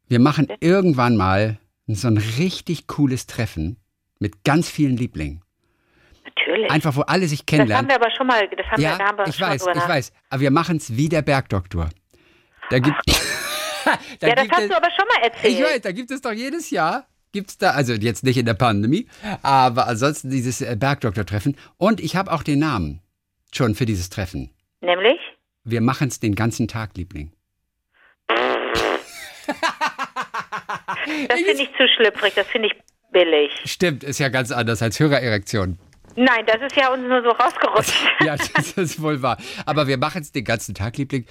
[0.08, 3.78] Wir machen irgendwann mal so ein richtig cooles Treffen
[4.20, 5.42] mit ganz vielen Lieblingen.
[6.24, 6.70] Natürlich.
[6.72, 7.90] Einfach, wo alle sich das haben kennenlernen.
[7.90, 9.88] wir aber schon mal, das haben wir, ja, da haben wir ich schon weiß, ich
[9.88, 10.14] weiß.
[10.30, 11.90] Aber wir machen es wie der Bergdoktor.
[12.70, 12.98] Da gibt,
[14.20, 15.54] da Ja, das gibt hast es, du aber schon mal erzählt.
[15.54, 18.54] ich weiß, da gibt es doch jedes Jahr, gibt's da, also jetzt nicht in der
[18.56, 19.08] Pandemie,
[19.44, 21.56] aber ansonsten dieses äh, Bergdoktor-Treffen.
[21.78, 23.02] Und ich habe auch den Namen
[23.54, 24.52] schon für dieses Treffen.
[24.82, 25.20] Nämlich?
[25.64, 27.32] Wir machen es den ganzen Tag, Liebling.
[31.28, 32.74] Das finde ich zu schlüpfrig, das finde ich
[33.12, 33.52] billig.
[33.66, 35.78] Stimmt, ist ja ganz anders als Hörererektion.
[36.16, 37.94] Nein, das ist ja uns nur so rausgerutscht.
[38.26, 39.38] Ja, das ist wohl wahr.
[39.66, 41.26] Aber wir machen es den ganzen Tag, Liebling.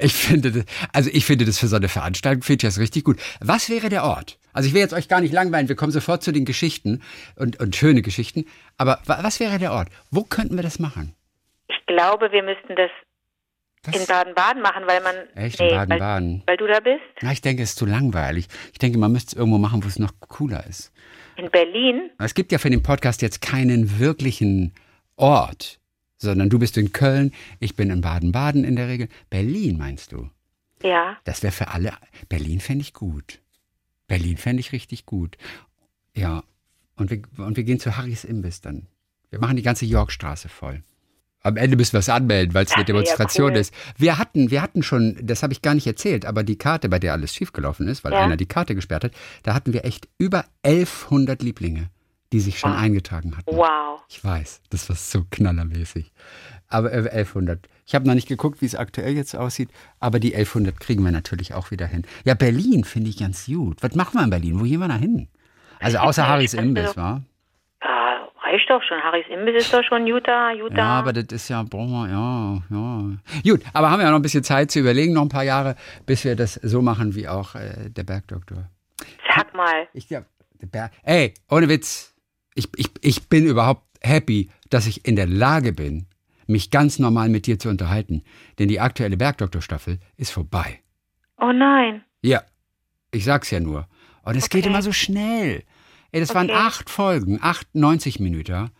[0.00, 3.02] Ich finde das, also ich finde das für so eine Veranstaltung, finde ich das richtig
[3.04, 3.18] gut.
[3.40, 4.38] Was wäre der Ort?
[4.52, 7.02] Also ich will jetzt euch gar nicht langweilen, wir kommen sofort zu den Geschichten
[7.36, 8.44] und, und schöne Geschichten.
[8.76, 9.88] Aber wa- was wäre der Ort?
[10.10, 11.14] Wo könnten wir das machen?
[11.68, 12.90] Ich glaube, wir müssten das
[13.94, 15.14] in Baden-Baden machen, weil man.
[15.34, 16.42] Echt, in Baden-Baden?
[16.46, 17.02] Weil, weil du da bist?
[17.22, 18.48] Na, ich denke, es ist zu langweilig.
[18.72, 20.92] Ich denke, man müsste es irgendwo machen, wo es noch cooler ist.
[21.36, 22.10] In Berlin?
[22.18, 24.74] Es gibt ja für den Podcast jetzt keinen wirklichen
[25.16, 25.78] Ort,
[26.16, 29.08] sondern du bist in Köln, ich bin in Baden-Baden in der Regel.
[29.30, 30.28] Berlin meinst du?
[30.82, 31.16] Ja.
[31.24, 31.92] Das wäre für alle.
[32.28, 33.40] Berlin fände ich gut.
[34.06, 35.36] Berlin fände ich richtig gut.
[36.14, 36.42] Ja.
[36.96, 38.86] Und wir, und wir gehen zu Harrys Imbiss dann.
[39.30, 40.82] Wir machen die ganze Yorkstraße voll.
[41.48, 43.56] Am Ende müssen wir es anmelden, weil es eine ja Demonstration cool.
[43.58, 43.74] ist.
[43.96, 46.98] Wir hatten, wir hatten schon, das habe ich gar nicht erzählt, aber die Karte, bei
[46.98, 48.20] der alles schiefgelaufen ist, weil Ja.
[48.20, 51.88] einer die Karte gesperrt hat, da hatten wir echt über 1100 Lieblinge,
[52.32, 53.56] die sich schon eingetragen hatten.
[53.56, 54.00] Wow.
[54.08, 56.12] Ich weiß, das war so knallermäßig.
[56.68, 57.66] Aber äh, 1100.
[57.86, 59.70] Ich habe noch nicht geguckt, wie es aktuell jetzt aussieht,
[60.00, 62.02] aber die 1100 kriegen wir natürlich auch wieder hin.
[62.24, 63.82] Ja, Berlin finde ich ganz gut.
[63.82, 64.60] Was machen wir in Berlin?
[64.60, 65.28] Wo gehen wir da hin?
[65.80, 67.22] Also außer Harrys Imbiss, wa?
[68.50, 68.98] Reicht doch schon.
[69.02, 70.76] Harrys Imbiss ist doch schon Utah, Utah.
[70.76, 73.42] Ja, aber das ist ja, brauchen wir, ja, ja.
[73.52, 75.76] Gut, aber haben wir ja noch ein bisschen Zeit zu überlegen, noch ein paar Jahre,
[76.06, 78.70] bis wir das so machen wie auch äh, der Bergdoktor.
[79.34, 79.86] Sag mal.
[79.92, 80.26] Ich glaube,
[80.70, 80.92] Berg.
[81.02, 82.14] Ey, ohne Witz.
[82.54, 86.06] Ich, ich, ich bin überhaupt happy, dass ich in der Lage bin,
[86.46, 88.24] mich ganz normal mit dir zu unterhalten.
[88.58, 90.80] Denn die aktuelle Bergdoktor-Staffel ist vorbei.
[91.38, 92.02] Oh nein.
[92.22, 92.42] Ja,
[93.12, 93.86] ich sag's ja nur.
[94.22, 94.70] Und es geht Okay.
[94.70, 95.64] immer so schnell.
[96.12, 96.58] Ey, das waren Okay.
[96.58, 98.70] acht Folgen, acht 90 Minuten.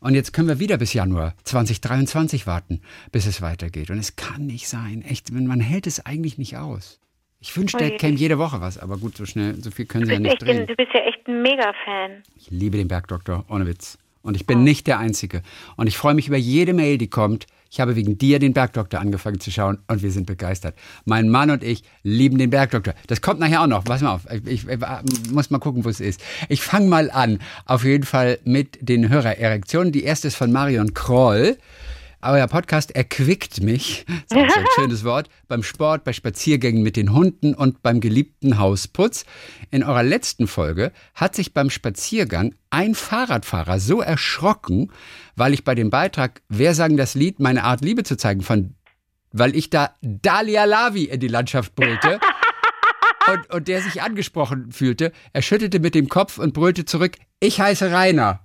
[0.00, 2.80] Und jetzt können wir wieder bis Januar 2023 warten,
[3.12, 3.90] bis es weitergeht.
[3.90, 5.02] Und es kann nicht sein.
[5.02, 6.98] Echt, man hält es eigentlich nicht aus.
[7.38, 10.12] Ich wünschte, es käme jede Woche was, aber gut, so schnell, so viel können sie
[10.12, 10.60] ja nicht drehen.
[10.60, 12.22] ein, du bist ja echt ein Mega-Fan.
[12.36, 13.98] Ich liebe den Bergdoktor, ohne Witz.
[14.22, 15.42] Und ich bin nicht der Einzige.
[15.76, 17.46] Und ich freue mich über jede Mail, die kommt.
[17.72, 20.74] Ich habe wegen dir den Bergdoktor angefangen zu schauen und wir sind begeistert.
[21.04, 22.94] Mein Mann und ich lieben den Bergdoktor.
[23.06, 23.84] Das kommt nachher auch noch.
[23.84, 24.22] Pass mal auf.
[24.28, 26.20] Ich, ich, ich muss mal gucken, wo es ist.
[26.48, 27.38] Ich fange mal an.
[27.66, 29.92] Auf jeden Fall mit den Hörererektionen.
[29.92, 31.58] Die erste ist von Marion Kroll.
[32.22, 36.82] Euer Podcast erquickt mich, das ist auch so ein schönes Wort, beim Sport, bei Spaziergängen
[36.82, 39.24] mit den Hunden und beim geliebten Hausputz.
[39.70, 44.92] In eurer letzten Folge hat sich beim Spaziergang ein Fahrradfahrer so erschrocken,
[45.34, 48.74] weil ich bei dem Beitrag Wer sagen das Lied, meine Art Liebe zu zeigen, von,
[49.32, 52.20] weil ich da Dalia Lavi in die Landschaft brüllte.
[53.28, 57.60] Und, und der sich angesprochen fühlte, er schüttelte mit dem Kopf und brüllte zurück, ich
[57.60, 58.40] heiße Rainer.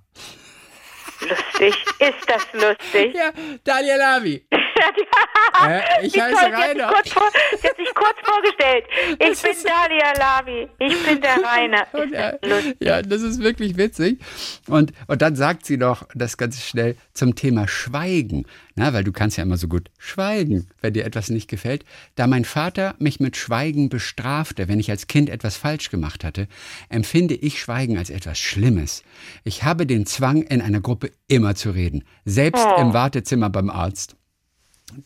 [1.58, 1.84] Lustig.
[1.98, 3.14] ist das lustig?
[3.14, 3.32] Ja,
[3.64, 4.46] Daniel Lavi.
[5.64, 6.92] Äh, ich Wie heiße Rainer.
[7.04, 8.84] sie hat sich kurz vorgestellt.
[9.18, 10.68] Ich Das bin Dalia Lavi.
[10.78, 11.86] Ich bin der Rainer.
[12.12, 12.76] Äh, das lustig?
[12.80, 14.20] ja, das ist wirklich witzig.
[14.68, 18.44] Und, und dann sagt sie noch das ganz schnell zum Thema Schweigen.
[18.74, 21.84] Na, weil du kannst ja immer so gut schweigen, wenn dir etwas nicht gefällt.
[22.14, 26.46] Da mein Vater mich mit Schweigen bestrafte, wenn ich als Kind etwas falsch gemacht hatte,
[26.90, 29.02] empfinde ich Schweigen als etwas Schlimmes.
[29.44, 32.04] Ich habe den Zwang, in einer Gruppe immer zu reden.
[32.26, 32.80] Selbst Oh.
[32.80, 34.16] im Wartezimmer beim Arzt.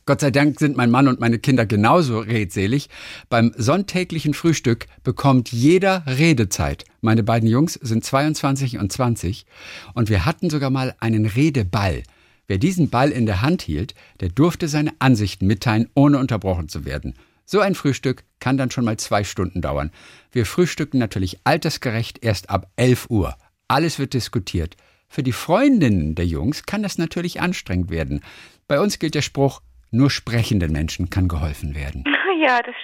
[0.06, 2.88] Gott sei Dank sind mein Mann und meine Kinder genauso redselig.
[3.28, 6.84] Beim sonntäglichen Frühstück bekommt jeder Redezeit.
[7.00, 9.46] Meine beiden Jungs sind 22 und 20
[9.94, 12.02] und wir hatten sogar mal einen Redeball.
[12.46, 16.84] Wer diesen Ball in der Hand hielt, der durfte seine Ansichten mitteilen, ohne unterbrochen zu
[16.84, 17.14] werden.
[17.44, 19.90] So ein Frühstück kann dann schon mal zwei Stunden dauern.
[20.30, 23.36] Wir frühstücken natürlich altersgerecht erst ab 11 Uhr.
[23.68, 24.76] Alles wird diskutiert.
[25.12, 28.20] für die Freundinnen der Jungs kann das natürlich anstrengend werden.
[28.68, 29.60] Bei uns gilt der Spruch,
[29.90, 32.04] nur sprechenden Menschen kann geholfen werden.
[32.40, 32.74] Ja, das,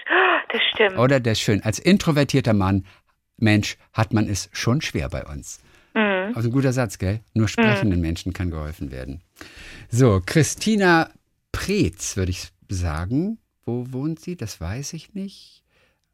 [0.53, 0.99] das stimmt.
[0.99, 1.63] Oder der ist schön.
[1.63, 2.85] Als introvertierter Mann,
[3.39, 5.63] Mensch, hat man es schon schwer bei uns.
[5.95, 6.33] Mhm.
[6.35, 7.21] Also ein guter Satz, gell?
[7.33, 8.05] Nur sprechenden mhm.
[8.05, 9.23] Menschen kann geholfen werden.
[9.89, 11.09] So, Christina
[11.53, 13.39] Preetz, würde ich sagen.
[13.65, 14.37] Wo wohnt sie?
[14.37, 15.65] Das weiß ich nicht.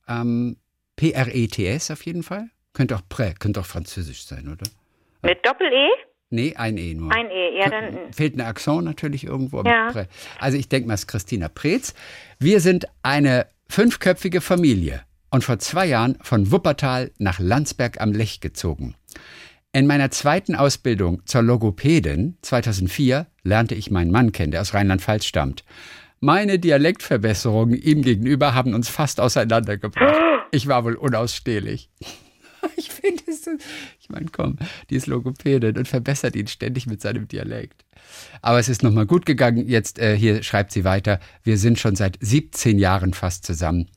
[0.07, 0.57] Ähm,
[0.95, 2.49] P-R-E-T-S auf jeden Fall.
[2.75, 4.67] Könnte auch Prä, könnte auch französisch sein, oder?
[5.23, 5.89] Mit Doppel-E?
[6.33, 7.13] Nee, ein E nur.
[7.13, 8.13] Ein E, ja, dann.
[8.13, 9.63] Fehlt ein Akzent natürlich irgendwo.
[9.63, 9.93] Ja.
[10.41, 11.95] Also ich denke mal, es ist Christina Preetz.
[12.39, 18.41] Wir sind eine fünfköpfige Familie und vor zwei Jahren von Wuppertal nach Landsberg am Lech
[18.41, 18.95] gezogen.
[19.73, 25.25] In meiner zweiten Ausbildung zur Logopädin 2004 lernte ich meinen Mann kennen, der aus Rheinland-Pfalz
[25.25, 25.65] stammt.
[26.21, 30.17] Meine Dialektverbesserungen ihm gegenüber haben uns fast auseinandergebracht.
[30.55, 31.91] Ich war wohl unausstehlich.
[32.77, 33.49] Ich finde es
[34.13, 34.17] so.
[34.17, 34.59] Ich meine, komm,
[34.91, 37.85] die ist Logopädin und verbessert ihn ständig mit seinem Dialekt.
[38.41, 39.69] Aber es ist nochmal gut gegangen.
[39.69, 43.89] Jetzt, äh, hier schreibt sie weiter, wir sind schon seit 17 Jahren fast zusammen.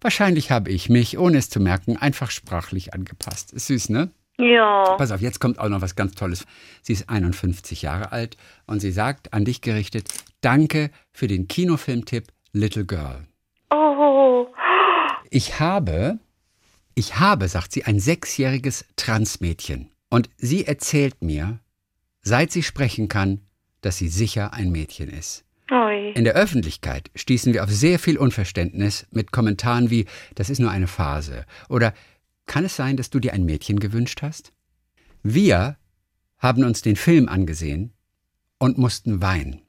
[0.00, 3.52] Wahrscheinlich habe ich mich, ohne es zu merken, einfach sprachlich angepasst.
[3.52, 4.10] Ist süß, ne?
[4.38, 4.94] Ja.
[4.96, 6.46] Pass auf, jetzt kommt auch noch was ganz Tolles.
[6.80, 10.08] Sie ist 51 Jahre alt und sie sagt, an dich gerichtet,
[10.40, 13.26] danke für den Kinofilmtipp Little Girl.
[13.70, 14.46] Oh.
[15.28, 16.18] Ich habe,
[16.94, 19.90] ich habe, sagt sie, ein sechsjähriges Transmädchen.
[20.08, 21.60] Und sie erzählt mir,
[22.22, 23.40] seit sie sprechen kann,
[23.80, 25.44] dass sie sicher ein Mädchen ist.
[25.70, 26.12] Oi.
[26.12, 30.70] In der Öffentlichkeit stießen wir auf sehr viel Unverständnis mit Kommentaren wie, das ist nur
[30.70, 31.94] eine Phase oder
[32.46, 34.52] kann es sein, dass du dir ein Mädchen gewünscht hast?
[35.22, 35.76] Wir
[36.38, 37.92] haben uns den Film angesehen
[38.58, 39.62] und mussten weinen.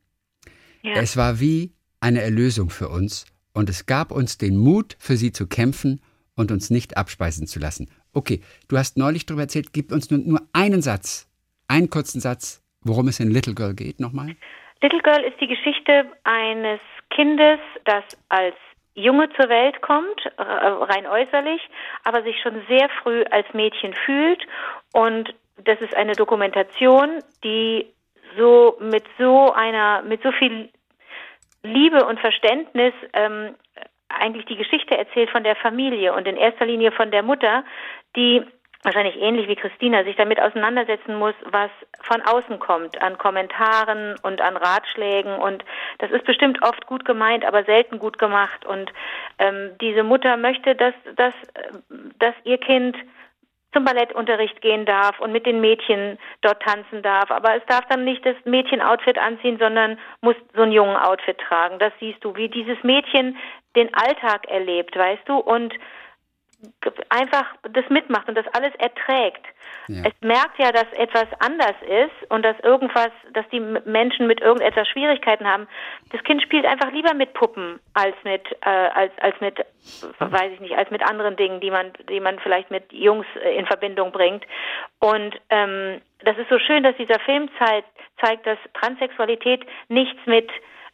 [0.82, 0.96] Ja.
[0.96, 5.32] Es war wie eine Erlösung für uns und es gab uns den Mut, für sie
[5.32, 6.02] zu kämpfen
[6.36, 7.90] und uns nicht abspeisen zu lassen.
[8.14, 11.30] Okay, du hast neulich darüber erzählt, gib uns nur, nur einen Satz,
[11.68, 14.36] einen kurzen Satz, worum es in Little Girl geht nochmal.
[14.82, 16.80] Little Girl ist die Geschichte eines
[17.10, 18.56] Kindes, das als
[18.94, 21.62] Junge zur Welt kommt, äh, rein äußerlich,
[22.04, 24.46] aber sich schon sehr früh als Mädchen fühlt.
[24.94, 25.34] Und
[25.64, 27.88] das ist eine Dokumentation, die
[28.38, 30.70] so mit so einer, mit so viel
[31.64, 33.56] Liebe und Verständnis ähm,
[34.20, 37.64] eigentlich die Geschichte erzählt von der Familie und in erster Linie von der Mutter,
[38.16, 38.44] die
[38.84, 41.70] wahrscheinlich ähnlich wie Christina, sich damit auseinandersetzen muss, was
[42.02, 45.36] von außen kommt, an Kommentaren und an Ratschlägen.
[45.36, 45.64] Und
[46.00, 48.66] das ist bestimmt oft gut gemeint, aber selten gut gemacht.
[48.66, 48.92] Und
[49.38, 51.34] ähm, diese Mutter möchte, dass, dass,
[52.18, 52.98] dass ihr Kind
[53.74, 57.32] zum Ballettunterricht gehen darf und mit den Mädchen dort tanzen darf.
[57.32, 61.80] Aber es darf dann nicht das Mädchenoutfit anziehen, sondern muss so ein jungen Outfit tragen.
[61.80, 63.38] Das siehst du, wie dieses Mädchen
[63.76, 65.74] den Alltag erlebt, weißt du, und
[67.10, 69.46] einfach das mitmacht und das alles erträgt.
[69.88, 70.04] Ja.
[70.06, 74.88] Es merkt ja, dass etwas anders ist und dass irgendwas, dass die Menschen mit irgendetwas
[74.88, 75.68] Schwierigkeiten haben.
[76.12, 79.58] Das Kind spielt einfach lieber mit Puppen als mit äh, als als mit
[80.20, 83.56] weiß ich nicht als mit anderen Dingen, die man die man vielleicht mit Jungs äh,
[83.58, 84.46] in Verbindung bringt.
[85.00, 87.90] Und ähm, das ist so schön, dass dieser Film zeigt,
[88.24, 90.50] zeigt, dass Transsexualität nichts mit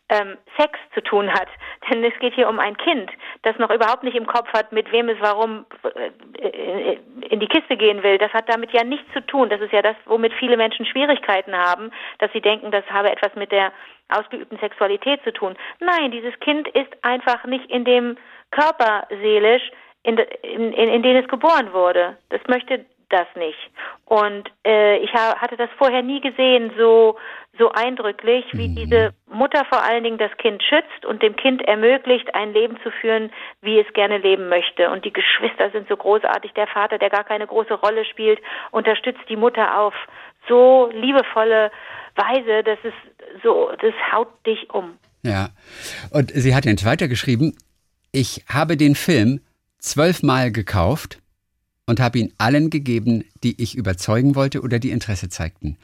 [0.09, 1.47] ähm, Sex zu tun hat.
[1.89, 3.11] Denn es geht hier um ein Kind,
[3.43, 6.97] das noch überhaupt nicht im Kopf hat, mit wem es warum äh,
[7.29, 8.17] in die Kiste gehen will.
[8.17, 9.49] Das hat damit ja nichts zu tun.
[9.49, 13.35] Das ist ja das, womit viele Menschen Schwierigkeiten haben, dass sie denken, das habe etwas
[13.35, 13.71] mit der
[14.09, 15.55] ausgeübten Sexualität zu tun.
[15.79, 18.17] Nein, dieses Kind ist einfach nicht in dem
[18.51, 19.71] Körper seelisch,
[20.03, 22.17] in, in, in, in den es geboren wurde.
[22.29, 23.57] Das möchte das nicht.
[24.05, 27.17] Und äh, ich hatte das vorher nie gesehen, so
[27.57, 28.75] so eindrücklich, wie mhm.
[28.75, 32.91] diese Mutter vor allen Dingen das Kind schützt und dem Kind ermöglicht, ein Leben zu
[32.91, 34.89] führen, wie es gerne leben möchte.
[34.89, 36.53] Und die Geschwister sind so großartig.
[36.53, 38.39] Der Vater, der gar keine große Rolle spielt,
[38.71, 39.93] unterstützt die Mutter auf
[40.47, 41.71] so liebevolle
[42.15, 42.93] Weise, dass es
[43.43, 44.97] so, das haut dich um.
[45.23, 45.49] Ja.
[46.11, 47.57] Und sie hat jetzt weitergeschrieben,
[48.11, 49.41] ich habe den Film
[49.79, 51.19] zwölfmal gekauft
[51.87, 55.77] und habe ihn allen gegeben, die ich überzeugen wollte oder die Interesse zeigten.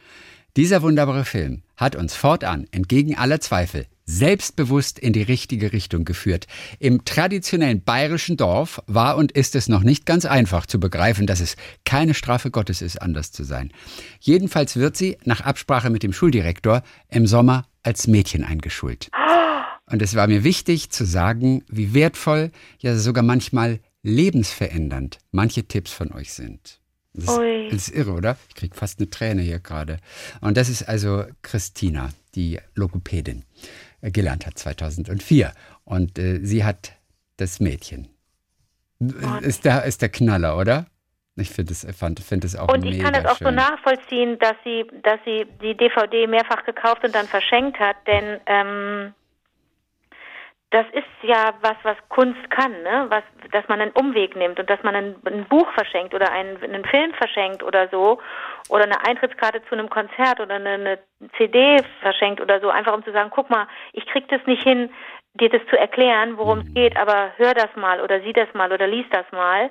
[0.55, 6.45] Dieser wunderbare Film hat uns fortan, entgegen aller Zweifel, selbstbewusst in die richtige Richtung geführt.
[6.77, 11.39] Im traditionellen bayerischen Dorf war und ist es noch nicht ganz einfach zu begreifen, dass
[11.39, 11.55] es
[11.85, 13.71] keine Strafe Gottes ist, anders zu sein.
[14.19, 19.09] Jedenfalls wird sie, nach Absprache mit dem Schuldirektor, im Sommer als Mädchen eingeschult.
[19.89, 25.91] Und es war mir wichtig zu sagen, wie wertvoll, ja sogar manchmal lebensverändernd manche Tipps
[25.91, 26.79] von euch sind.
[27.13, 27.39] Das ist,
[27.71, 28.37] das ist, irre, oder?
[28.49, 29.97] Ich kriege fast eine Träne hier gerade.
[30.41, 33.43] Und das ist also Christina, die Logopädin,
[34.01, 35.53] äh, gelernt hat 2004.
[35.85, 36.93] Und äh, sie hat
[37.37, 38.07] das Mädchen.
[38.99, 40.87] Oh, ist, der, ist der Knaller, oder?
[41.35, 43.47] Ich finde es find es auch Und ich kann es auch schön.
[43.47, 48.39] so nachvollziehen, dass sie, dass sie die DVD mehrfach gekauft und dann verschenkt hat, denn
[48.45, 49.13] ähm,
[50.73, 53.05] das ist ja was, was Kunst kann, ne?
[53.09, 56.57] Was, dass man einen Umweg nimmt und dass man ein, ein Buch verschenkt oder einen,
[56.63, 58.19] einen Film verschenkt oder so
[58.69, 60.99] oder eine Eintrittskarte zu einem Konzert oder eine, eine
[61.37, 64.89] CD verschenkt oder so, einfach um zu sagen, guck mal, ich krieg das nicht hin,
[65.35, 66.73] dir das zu erklären, worum es Mhm.
[66.73, 69.69] geht, aber hör das mal oder sieh das mal oder lies das mal.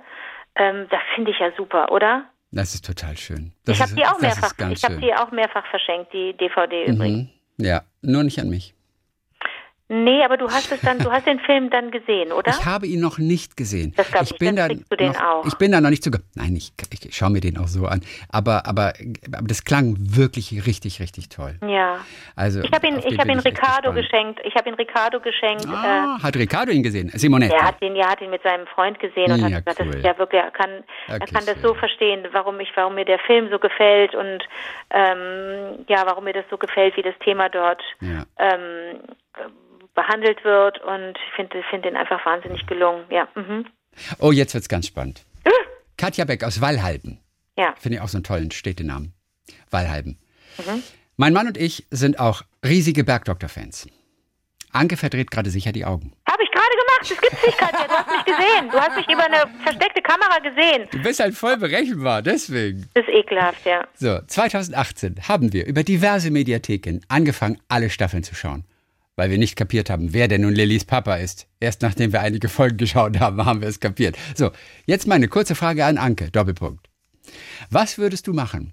[0.55, 2.27] Ähm, das finde ich ja super, oder?
[2.53, 3.53] Das ist total schön.
[3.65, 7.29] Das ich habe die auch mehrfach, ich habe die auch mehrfach verschenkt, die DVD übrigens.
[7.59, 7.65] Mhm.
[7.67, 8.75] Ja, nur nicht an mich.
[9.93, 12.51] Nee, aber du hast es dann, du hast den Film dann gesehen, oder?
[12.51, 13.93] Ich habe ihn noch nicht gesehen.
[13.97, 15.45] Das glaub ich ich, bin dann da du den noch, auch.
[15.47, 16.23] Ich bin da noch nicht sogar.
[16.35, 18.01] Nein, ich, ich schaue mir den auch so an.
[18.31, 18.95] Aber, aber,
[19.37, 21.57] aber das klang wirklich richtig, richtig toll.
[21.67, 21.99] ja.
[22.35, 24.41] Also, Ich habe ihn, ich habe ihn Ricardo geschenkt.
[24.45, 25.65] Ich habe ihn Ricardo geschenkt.
[25.67, 27.11] Äh, Ah, hat Ricardo ihn gesehen?
[27.15, 27.55] Simonetta.
[27.55, 29.87] er hat ihn, ja, hat ihn mit seinem Freund gesehen und Ja, hat gesagt, cool.
[29.89, 30.71] das ist ja wirklich, er kann,
[31.09, 34.43] er Okay, kann das so verstehen, warum ich, warum mir der Film so gefällt und
[34.91, 38.25] ähm, ja, warum mir das so gefällt, wie das Thema dort Ja.
[38.39, 38.99] ähm,
[39.95, 43.05] behandelt wird und ich finde finde den einfach wahnsinnig gelungen.
[43.11, 43.67] Ja, mhm.
[44.19, 45.25] Oh, jetzt wird's ganz spannend.
[45.99, 47.21] Katja Beck aus Wallhalben.
[47.57, 47.75] ja.
[47.79, 49.13] Finde ich auch so einen tollen Städtenamen.
[49.71, 50.19] Wallhalben.
[50.59, 50.83] Mhm.
[51.17, 53.87] Mein Mann und ich sind auch riesige Bergdoktor-Fans.
[54.73, 56.13] Anke verdreht gerade sicher die Augen.
[56.29, 57.11] Habe ich gerade gemacht.
[57.11, 57.87] Das gibt's nicht, Katja.
[57.87, 58.71] Du hast mich gesehen.
[58.71, 60.89] Du hast mich über eine versteckte Kamera gesehen.
[60.91, 62.89] Du bist halt voll berechenbar, deswegen.
[62.95, 63.87] Das ist ekelhaft, ja.
[63.95, 68.65] So, 2018 haben wir über diverse Mediatheken angefangen, alle Staffeln zu schauen.
[69.17, 71.47] Weil wir nicht kapiert haben, wer denn nun Lillys Papa ist.
[71.61, 74.17] Erst nachdem wir einige Folgen geschaut haben, haben wir es kapiert.
[74.35, 74.51] So,
[74.87, 76.89] jetzt meine kurze Frage an Anke, Doppelpunkt.
[77.71, 78.73] Was würdest du machen,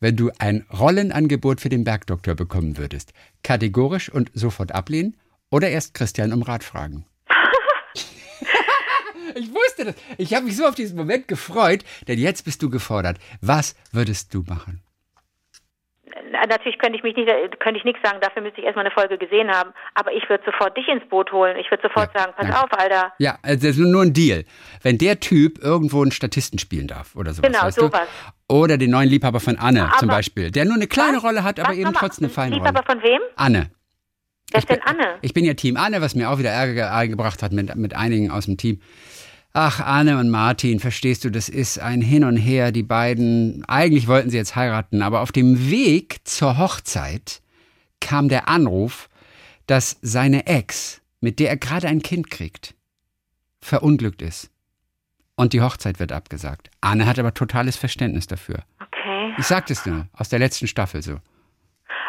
[0.00, 3.12] wenn du ein Rollenangebot für den Bergdoktor bekommen würdest?
[3.42, 5.16] Kategorisch und sofort ablehnen
[5.50, 7.06] oder erst Christian um Rat fragen?
[9.36, 9.94] ich wusste das.
[10.16, 13.18] Ich habe mich so auf diesen Moment gefreut, denn jetzt bist du gefordert.
[13.40, 14.82] Was würdest du machen?
[16.32, 17.28] Na, Natürlich könnte ich mich nicht,
[17.60, 19.70] könnte ich nichts sagen, dafür müsste ich erstmal eine Folge gesehen haben.
[19.94, 21.56] Aber ich würde sofort dich ins Boot holen.
[21.58, 22.62] Ich würde sofort Ja, sagen, pass danke.
[22.64, 23.12] auf, Alter.
[23.18, 24.44] Ja, also das ist nur ein Deal.
[24.82, 28.08] Wenn der Typ irgendwo einen Statisten spielen darf oder sowas, Genau, weißt sowas.
[28.48, 28.54] du?
[28.54, 31.60] Oder den neuen Liebhaber von Anne Aber- zum Beispiel, der nur eine kleine Rolle hat,
[31.60, 33.00] aber Was eben trotzdem eine feine Liebhaber Rolle.
[33.00, 33.20] von wem?
[33.36, 33.70] Anne.
[34.50, 35.16] Wer ist denn Anne?
[35.20, 38.30] Ich bin ja Team Anne, was mir auch wieder Ärger eingebracht hat mit, mit einigen
[38.30, 38.80] aus dem Team.
[39.60, 42.70] Ach, Anne und Martin, verstehst du, das ist ein Hin und Her.
[42.70, 47.42] Die beiden, eigentlich wollten sie jetzt heiraten, aber auf dem Weg zur Hochzeit
[48.00, 49.08] kam der Anruf,
[49.66, 52.76] dass seine Ex, mit der er gerade ein Kind kriegt,
[53.60, 54.52] verunglückt ist.
[55.34, 56.70] Und die Hochzeit wird abgesagt.
[56.80, 58.62] Anne hat aber totales Verständnis dafür.
[58.80, 59.34] Okay.
[59.38, 61.16] Ich sagte es nur, aus der letzten Staffel so.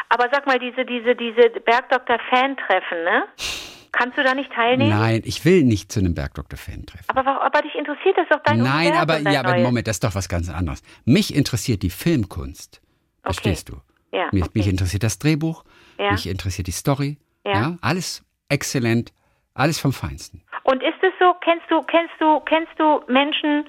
[0.10, 3.24] Aber sag mal, diese, diese, diese Bergdoktor-Fan-Treffen, ne?
[3.91, 4.89] Kannst du da nicht teilnehmen?
[4.91, 7.05] Nein, ich will nicht zu einem Bergdoktor-Fan treffen.
[7.10, 9.58] Aber, aber dich interessiert das doch dein Nein, Universum, aber dein ja, aber.
[9.60, 10.84] Moment, das ist doch was ganz anderes.
[11.05, 12.81] Mich interessiert die Filmkunst.
[13.24, 13.77] Verstehst du?
[14.12, 14.51] Ja, Mich, okay.
[14.55, 15.63] mich interessiert das Drehbuch,
[16.00, 16.12] Ja.
[16.12, 17.17] mich interessiert die Story.
[17.46, 17.51] Ja.
[17.53, 17.77] Ja.
[17.81, 19.13] alles exzellent,
[19.53, 20.41] alles vom Feinsten.
[20.63, 23.65] Und ist es so, kennst du, kennst du, kennst du Menschen,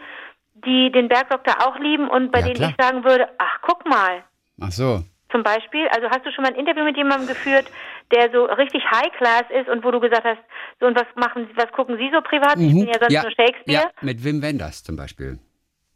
[0.67, 2.71] die den Bergdoktor auch lieben und bei Ja, denen klar.
[2.71, 4.23] ich sagen würde, ach guck mal,
[4.63, 5.03] Ach so.
[5.33, 7.71] Zum Beispiel, also hast du schon mal ein Interview mit jemandem geführt,
[8.13, 10.41] der so richtig High Class ist und wo du gesagt hast,
[10.81, 12.57] so und was machen, Sie- was gucken Sie so privat?
[12.59, 13.15] Ich bin ja sonst Mhm.
[13.15, 13.83] ja, nur Shakespeare.
[13.85, 15.39] ja, mit Wim Wenders zum Beispiel.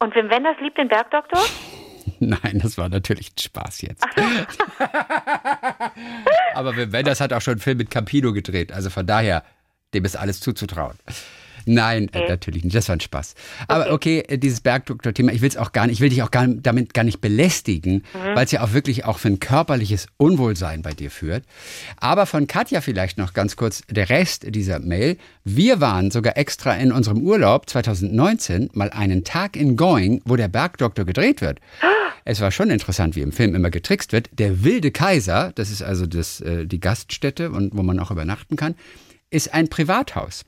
[0.01, 1.41] Und Wim Wenders liebt den Bergdoktor?
[2.21, 4.07] Nein, das war natürlich ein Spaß jetzt.
[6.55, 9.43] Aber Wim Wenders hat auch schon einen Film mit Campino gedreht, also von daher,
[9.95, 10.97] dem ist alles zuzutrauen.
[11.67, 12.77] Nein, äh, natürlich nicht.
[12.77, 13.35] Das war ein Spaß.
[13.69, 16.31] Aber okay, äh, dieses Bergdoktor-Thema, ich will es auch gar nicht, ich will dich auch
[16.31, 18.05] gar, damit gar nicht belästigen,
[18.35, 21.45] weil es ja auch wirklich auch für ein körperliches Unwohlsein bei dir führt.
[21.97, 25.17] Aber von Katja vielleicht noch ganz kurz der Rest dieser Mail.
[25.45, 30.49] Wir waren sogar extra in unserem Urlaub 2019 mal einen Tag in Going, wo der
[30.49, 31.61] Bergdoktor gedreht wird.
[32.25, 34.31] Es war schon interessant, wie im Film immer getrickst wird.
[34.33, 38.57] Der wilde Kaiser, das ist also das, äh, die Gaststätte und wo man auch übernachten
[38.57, 38.75] kann,
[39.31, 40.45] ist ein Privathaus.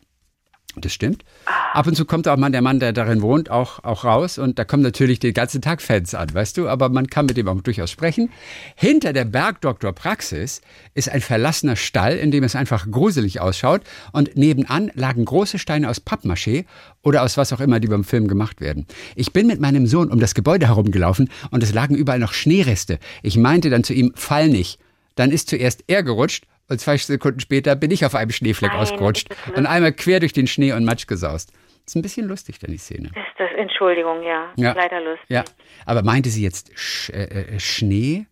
[0.79, 1.25] Das stimmt.
[1.73, 4.37] Ab und zu kommt auch mal der Mann, der darin wohnt, auch, auch raus.
[4.37, 6.69] Und da kommen natürlich den ganzen Tag Fans an, weißt du?
[6.69, 8.31] Aber man kann mit dem auch durchaus sprechen.
[8.75, 10.61] Hinter der Bergdoktor-Praxis
[10.93, 13.81] ist ein verlassener Stall, in dem es einfach gruselig ausschaut.
[14.13, 16.67] Und nebenan lagen große Steine aus Pappmaché
[17.03, 18.87] oder aus was auch immer, die beim Film gemacht werden.
[19.15, 22.99] Ich bin mit meinem Sohn um das Gebäude herumgelaufen und es lagen überall noch Schneereste.
[23.23, 24.79] Ich meinte dann zu ihm, fall nicht.
[25.15, 28.81] Dann ist zuerst er gerutscht und zwei Sekunden später bin ich auf einem Schneefleck Nein,
[28.81, 31.53] ausgerutscht ist und einmal quer durch den Schnee und Matsch gesaust.
[31.87, 33.11] ist ein bisschen lustig, dann die Szene.
[33.15, 34.53] Das, das, Entschuldigung, ja.
[34.57, 34.73] Ja.
[34.73, 35.29] Leider lustig.
[35.29, 35.45] Ja,
[35.85, 38.27] aber meinte sie jetzt Sch äh, äh, Schnee?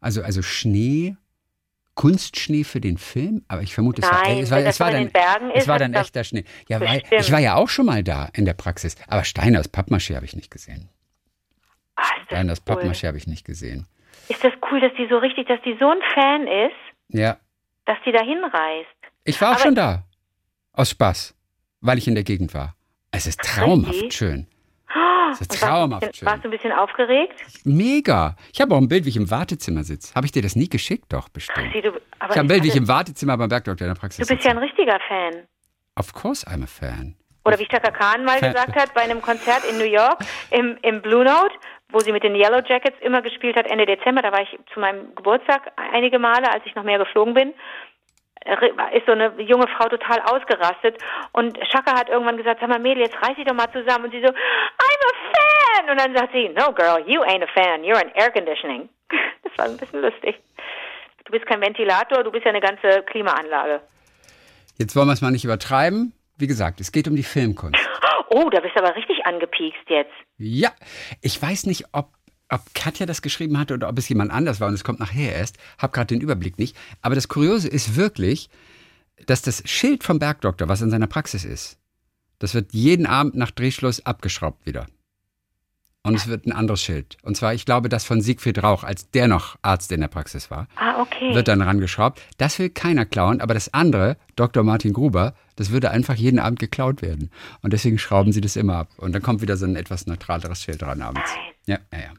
[0.00, 1.16] Also, also Schnee,
[1.94, 3.44] Kunstschnee für den Film?
[3.48, 5.78] Aber ich vermute, es war, Nein, es war, es war dann, Bergen es ist, war
[5.78, 6.44] dann echter Schnee.
[6.68, 9.72] Ja, weil, ich war ja auch schon mal da in der Praxis, aber Steine aus
[9.72, 10.88] Pappmaché habe ich nicht gesehen.
[12.30, 12.74] Nein, das cool.
[12.74, 13.86] Pappmaché habe ich nicht gesehen.
[14.28, 17.38] Ist das cool, dass die so richtig, dass die so ein Fan ist, Ja,
[17.88, 18.88] dass die da hinreist?
[19.24, 20.04] ich war auch Aber- schon da.
[20.72, 21.34] Aus Spaß,
[21.80, 22.76] weil ich in der Gegend war.
[23.10, 24.14] Es ist traumhaft richtig?
[24.14, 24.46] schön.
[24.94, 26.26] Oh, ist und warst, traumhaft du ein bisschen, schön.
[26.28, 27.42] warst du ein bisschen aufgeregt?
[27.64, 28.36] Mega.
[28.52, 30.14] Ich habe auch ein Bild, wie ich im Wartezimmer sitze.
[30.14, 31.06] Habe ich dir das nie geschickt?
[31.12, 31.70] Doch, bestimmt.
[31.72, 33.98] Sie, du, Ich habe ein Bild, wie ich hatte- im Wartezimmer beim Bergdoktor in der
[34.00, 34.62] Praxis du bist ja sitze.
[34.62, 35.46] ein richtiger Fan.
[35.96, 37.16] Of course I'm a fan.
[37.44, 40.18] Oder wie Chaka Khan mal Fan- gesagt hat, bei einem Konzert in New York
[40.50, 41.54] im, im Blue Note,
[41.90, 44.80] wo sie mit den Yellow Jackets immer gespielt hat, Ende Dezember, da war ich zu
[44.80, 47.54] meinem Geburtstag einige Male, als ich noch mehr geflogen bin,
[48.44, 50.98] äh, ist so eine junge Frau total ausgerastet
[51.32, 54.10] und Chaka hat irgendwann gesagt, sag mal Mädel, jetzt reiß dich doch mal zusammen und
[54.12, 55.90] sie so, I'm a fan!
[55.90, 58.88] Und dann sagt sie, no girl, you ain't a fan, you're an air conditioning.
[59.42, 60.36] Das war ein bisschen lustig.
[61.24, 63.80] Du bist kein Ventilator, du bist ja eine ganze Klimaanlage.
[64.76, 66.12] Jetzt wollen wir es mal nicht übertreiben.
[66.38, 67.78] Wie gesagt, es geht um die Filmkunst.
[68.30, 70.12] Oh, da bist du aber richtig angepiekst jetzt.
[70.36, 70.70] Ja,
[71.20, 72.12] ich weiß nicht, ob,
[72.48, 75.34] ob Katja das geschrieben hatte oder ob es jemand anders war und es kommt nachher
[75.34, 75.58] erst.
[75.78, 76.76] Hab gerade den Überblick nicht.
[77.02, 78.50] Aber das Kuriose ist wirklich,
[79.26, 81.78] dass das Schild vom Bergdoktor, was in seiner Praxis ist,
[82.38, 84.86] das wird jeden Abend nach Drehschluss abgeschraubt wieder.
[86.04, 87.18] Und es wird ein anderes Schild.
[87.22, 90.50] Und zwar, ich glaube, das von Siegfried Rauch, als der noch Arzt in der Praxis
[90.50, 91.34] war, Ah, okay.
[91.34, 92.22] wird dann rangeschraubt.
[92.38, 94.62] Das will keiner klauen, aber das andere, Dr.
[94.62, 97.30] Martin Gruber, das würde einfach jeden Abend geklaut werden.
[97.62, 98.88] Und deswegen schrauben sie das immer ab.
[98.96, 101.30] Und dann kommt wieder so ein etwas neutraleres Schild dran abends.
[101.66, 102.12] Ja, ja, ja.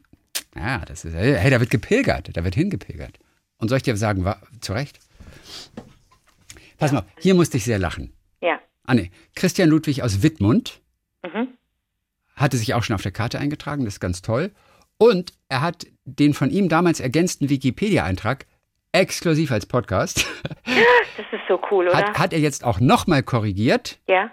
[0.56, 3.18] Ja, das ist, hey, da wird gepilgert, da wird hingepilgert.
[3.58, 4.98] Und soll ich dir sagen, war, zu Recht?
[6.78, 8.12] Pass mal, hier musste ich sehr lachen.
[8.40, 8.58] ja.
[8.84, 10.80] Ah, nee, Christian Ludwig aus Wittmund
[11.22, 11.48] Mhm.
[12.40, 14.50] Hatte sich auch schon auf der Karte eingetragen, das ist ganz toll.
[14.98, 18.46] Und er hat den von ihm damals ergänzten Wikipedia-Eintrag
[18.92, 20.26] exklusiv als Podcast,
[20.64, 21.96] Das ist so cool, oder?
[21.96, 23.98] hat, hat er jetzt auch nochmal korrigiert.
[24.08, 24.30] ja.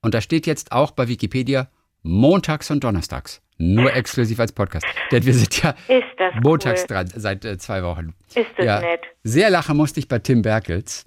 [0.00, 1.68] Und da steht jetzt auch bei Wikipedia
[2.02, 3.42] montags und donnerstags.
[3.58, 4.86] Nur exklusiv als Podcast.
[5.10, 5.74] Denn wir sind ja
[6.40, 6.86] montags cool.
[6.86, 8.14] dran, seit äh, zwei Wochen.
[8.34, 8.80] Ist das ja.
[8.80, 9.00] nett.
[9.24, 11.04] Sehr lachen musste ich bei Tim Berkels.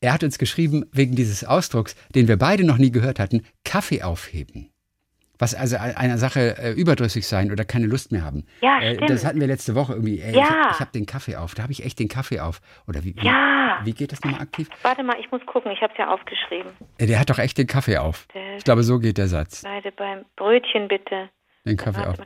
[0.00, 4.02] Er hat uns geschrieben, wegen dieses Ausdrucks, den wir beide noch nie gehört hatten, Kaffee
[4.02, 4.70] aufheben.
[5.38, 8.46] Was also einer Sache äh, überdrüssig sein oder keine Lust mehr haben.
[8.62, 9.10] Ja, äh, stimmt.
[9.10, 10.20] Das hatten wir letzte Woche irgendwie.
[10.20, 10.42] Ey, Ja.
[10.42, 11.54] Ich, hab- ich habe den Kaffee auf.
[11.56, 12.60] Da habe ich echt den Kaffee auf.
[12.86, 13.80] Oder wie, wie, Ja.
[13.82, 14.68] wie geht das nochmal aktiv?
[14.82, 16.70] Warte mal, ich muss gucken, ich habe es ja aufgeschrieben.
[16.98, 18.28] Äh, Der hat doch echt den Kaffee auf.
[18.32, 19.62] Der- Ich glaube, so geht der Satz.
[19.62, 21.28] Beide beim Brötchen bitte.
[21.66, 22.16] Den Kaffee auf.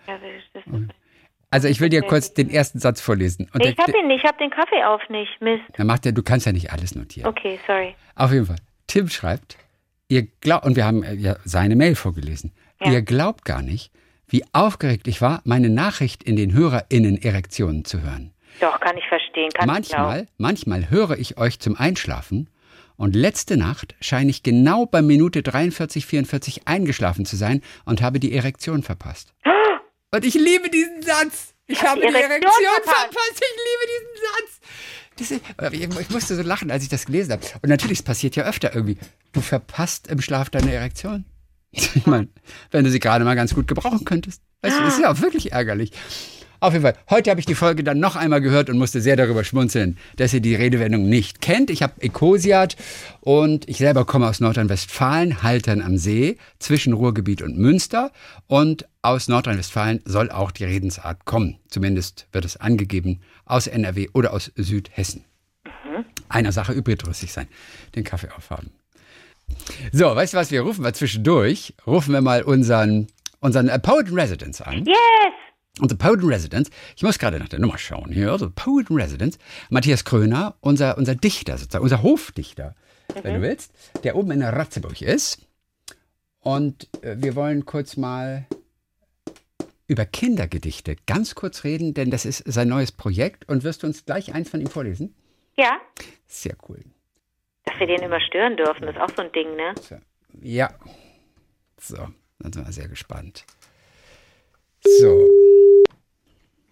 [1.50, 3.48] Also ich will dir kurz den ersten Satz vorlesen.
[3.54, 5.40] Und ich habe ihn nicht, ich habe den Kaffee auf nicht.
[5.40, 5.62] Mist.
[5.78, 7.26] der macht ja, du kannst ja nicht alles notieren.
[7.28, 7.94] Okay, sorry.
[8.16, 8.56] Auf jeden Fall.
[8.86, 9.56] Tim schreibt,
[10.08, 12.52] ihr glaubt, und wir haben äh, ja seine Mail vorgelesen.
[12.80, 12.92] Ja.
[12.92, 13.90] Ihr glaubt gar nicht,
[14.28, 18.32] wie aufgeregt ich war, meine Nachricht in den HörerInnen-Erektionen zu hören.
[18.60, 19.50] Doch, kann ich verstehen.
[19.50, 20.04] Kann Ich glauben.
[20.04, 22.50] Manchmal, manchmal höre ich euch zum Einschlafen
[22.96, 28.18] und letzte Nacht scheine ich genau bei Minute 43, 44 eingeschlafen zu sein und habe
[28.20, 29.32] die Erektion verpasst.
[30.10, 31.54] Und ich liebe diesen Satz.
[31.66, 32.96] Ich habe die Erektion Erektion verpasst.
[32.96, 33.44] verpasst.
[33.44, 34.60] Ich liebe diesen Satz.
[35.20, 37.42] Ist, ich, ich musste so lachen, als ich das gelesen habe.
[37.60, 38.96] Und natürlich, es passiert ja öfter irgendwie.
[39.32, 41.26] Du verpasst im Schlaf deine Erektion.
[41.70, 42.28] Ich meine,
[42.70, 44.42] wenn du sie gerade mal ganz gut gebrauchen könntest.
[44.62, 45.92] Weißt du, das ist ja auch wirklich ärgerlich.
[46.60, 49.14] Auf jeden Fall, heute habe ich die Folge dann noch einmal gehört und musste sehr
[49.14, 51.70] darüber schmunzeln, dass ihr die Redewendung nicht kennt.
[51.70, 52.76] Ich habe Ecosiat
[53.20, 58.10] und ich selber komme aus Nordrhein-Westfalen, Haltern am See, zwischen Ruhrgebiet und Münster.
[58.48, 61.58] Und aus Nordrhein-Westfalen soll auch die Redensart kommen.
[61.68, 65.24] Zumindest wird es angegeben aus NRW oder aus Südhessen.
[66.28, 67.46] Einer Sache übrig sein,
[67.94, 68.72] den Kaffee aufhaben.
[69.92, 73.08] So, weißt du was, wir rufen mal zwischendurch, rufen wir mal unseren,
[73.40, 74.84] unseren äh, Poet in Residence an.
[74.84, 74.96] Yes!
[75.80, 78.96] Unser Poet in Residence, ich muss gerade nach der Nummer schauen hier, also Poet in
[78.96, 79.38] Residence,
[79.70, 82.74] Matthias Kröner, unser, unser Dichter sozusagen, unser Hofdichter,
[83.22, 85.38] wenn du willst, der oben in Ratzeburg ist.
[86.40, 88.46] Und äh, wir wollen kurz mal
[89.86, 93.48] über Kindergedichte ganz kurz reden, denn das ist sein neues Projekt.
[93.48, 95.14] Und wirst du uns gleich eins von ihm vorlesen?
[95.56, 95.78] Ja,
[96.26, 96.84] Sehr cool.
[97.68, 99.74] Dass wir den immer stören dürfen, das ist auch so ein Ding, ne?
[100.40, 100.70] Ja.
[101.80, 101.96] So,
[102.38, 103.44] dann sind wir sehr gespannt.
[104.84, 105.37] So.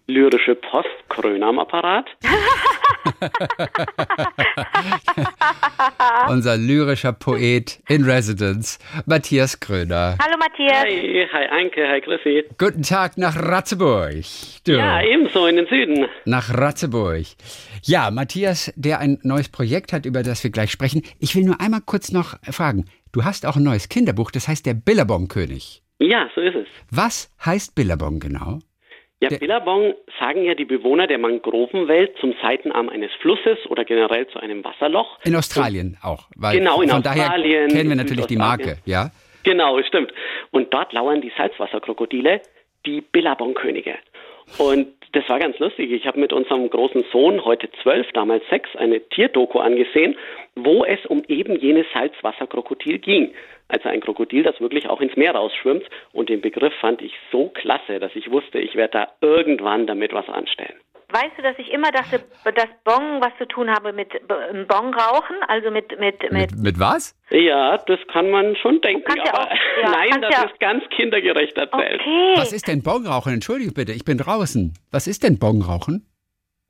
[0.09, 2.07] Lyrische Post, Kröner am Apparat.
[6.29, 10.17] Unser lyrischer Poet in Residence, Matthias Kröner.
[10.23, 10.85] Hallo Matthias.
[10.85, 12.45] Hi, hi Anke, hi Chrissy.
[12.57, 14.23] Guten Tag nach Ratzeburg.
[14.65, 14.77] Du.
[14.77, 16.05] Ja, ebenso in den Süden.
[16.23, 17.25] Nach Ratzeburg.
[17.83, 21.01] Ja, Matthias, der ein neues Projekt hat, über das wir gleich sprechen.
[21.19, 22.85] Ich will nur einmal kurz noch fragen.
[23.11, 25.83] Du hast auch ein neues Kinderbuch, das heißt der Billabong-König.
[25.99, 26.67] Ja, so ist es.
[26.91, 28.59] Was heißt Billabong genau?
[29.19, 34.39] Ja, Billabong sagen ja die Bewohner der Mangrovenwelt zum Seitenarm eines Flusses oder generell zu
[34.39, 35.17] einem Wasserloch.
[35.23, 36.27] In Australien auch.
[36.35, 38.37] Weil Genau, in von Australien, daher kennen wir natürlich die.
[38.37, 39.09] Marke, ja?
[39.41, 40.13] Genau, stimmt.
[40.51, 42.41] Und dort lauern die Salzwasserkrokodile,
[42.85, 43.95] die Billabong-Könige.
[44.57, 45.91] Und das war ganz lustig.
[45.91, 50.15] Ich habe mit unserem großen Sohn, heute zwölf, damals sechs, eine Tierdoku angesehen,
[50.55, 53.33] wo es um eben jenes Salzwasserkrokodil ging.
[53.67, 55.83] Also ein Krokodil, das wirklich auch ins Meer rausschwimmt.
[56.13, 60.13] Und den Begriff fand ich so klasse, dass ich wusste, ich werde da irgendwann damit
[60.13, 60.75] was anstellen.
[61.09, 64.09] Weißt du, dass ich immer dachte, dass Bong was zu tun habe mit
[64.67, 67.15] Bong rauchen, also mit mit mit mit, mit was?
[67.29, 69.51] Ja, das kann man schon denken, ja aber auch,
[69.83, 72.01] ja, nein, das ja ist ganz kindergerecht erzählt.
[72.01, 72.33] Okay.
[72.35, 73.33] Was ist denn Bongrauchen?
[73.33, 74.73] Entschuldige bitte, ich bin draußen.
[74.91, 76.05] Was ist denn Bongrauchen?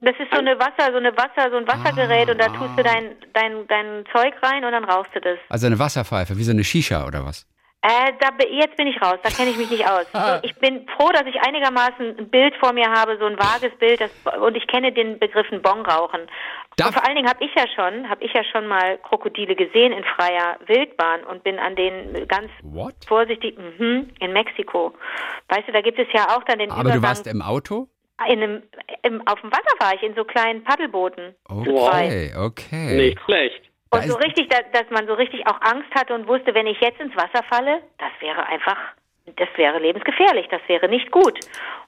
[0.02, 2.78] Das ist so eine Wasser, so eine Wasser, so ein Wassergerät Ah, und da tust
[2.78, 5.40] du dein, dein, dein Zeug rein und dann rauchst du das.
[5.50, 7.48] Also eine Wasserpfeife, wie so eine Shisha oder was?
[7.84, 10.06] Äh, da, be- jetzt bin ich raus, da kenne ich mich nicht aus.
[10.14, 10.40] Ah.
[10.42, 14.02] Ich bin froh, dass ich einigermaßen ein Bild vor mir habe, so ein vages Bild,
[14.02, 14.12] das,
[14.42, 16.22] und ich kenne den Begriffen Bongrauchen.
[16.76, 19.56] Darf- und vor allen Dingen habe ich ja schon, habe ich ja schon mal Krokodile
[19.56, 22.96] gesehen in freier Wildbahn und bin an denen ganz What?
[23.08, 24.94] vorsichtig, mhm, in Mexiko.
[25.50, 27.04] Weißt du, da gibt es ja auch dann den Aber du Übergang.
[27.04, 27.88] warst im Auto?
[28.28, 28.64] in einem,
[29.04, 31.36] im, auf dem Wasser war ich, in so kleinen Paddelbooten.
[31.48, 32.98] Okay, okay.
[32.98, 33.67] Nicht schlecht.
[33.92, 36.68] Da Und so richtig, da, dass man so richtig auch Angst hatte und wusste, wenn
[36.68, 38.78] ich jetzt ins Wasser falle, das wäre einfach,
[39.36, 41.40] das wäre lebensgefährlich, das wäre nicht gut.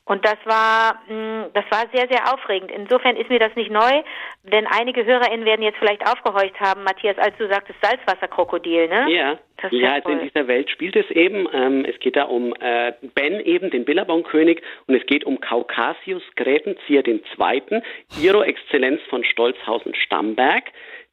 [0.06, 2.72] Und das war, mh, das war sehr, sehr aufregend.
[2.72, 4.02] Insofern ist mir das nicht neu,
[4.44, 9.06] denn einige HörerInnen werden jetzt vielleicht aufgehorcht haben, Matthias, als du sagtst, Salzwasserkrokodil, ne?
[9.12, 11.48] Ja, Das ja also in dieser Welt spielt es eben.
[11.54, 16.24] Ähm, es geht da um äh, Ben eben, den Billabong-König, und es geht um Kaukasius
[16.36, 17.84] Grätenzieher den Zweiten,
[18.20, 20.64] Ihro Exzellenz von Stolzhausen-Stamberg.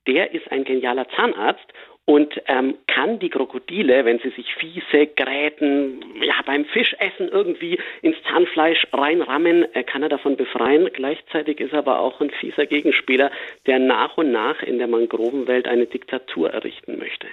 [0.07, 1.67] Der ist ein genialer Zahnarzt
[2.07, 8.17] und ähm, kann die Krokodile, wenn sie sich fiese Gräten, ja, beim Fischessen irgendwie ins
[8.29, 10.89] Zahnfleisch reinrammen, äh, kann er davon befreien.
[10.93, 13.33] Gleichzeitig ist er aber auch ein fieser Gegenspieler,
[13.67, 17.27] der nach und nach in der Mangrovenwelt eine Diktatur errichten möchte.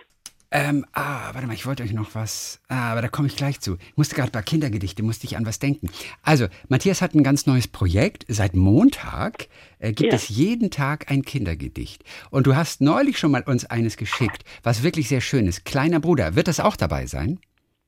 [0.56, 2.62] Ähm, ah, warte mal, ich wollte euch noch was.
[2.68, 3.78] Ah, aber da komme ich gleich zu.
[3.90, 5.90] Ich musste gerade bei Kindergedichte, musste ich an was denken.
[6.22, 8.24] Also, Matthias hat ein ganz neues Projekt.
[8.28, 9.48] Seit Montag
[9.80, 10.16] äh, gibt Ja.
[10.16, 12.04] es jeden Tag ein Kindergedicht.
[12.30, 15.66] Und du hast neulich schon mal uns eines geschickt, was wirklich sehr schön ist.
[15.66, 17.40] Kleiner Bruder, wird das auch dabei sein?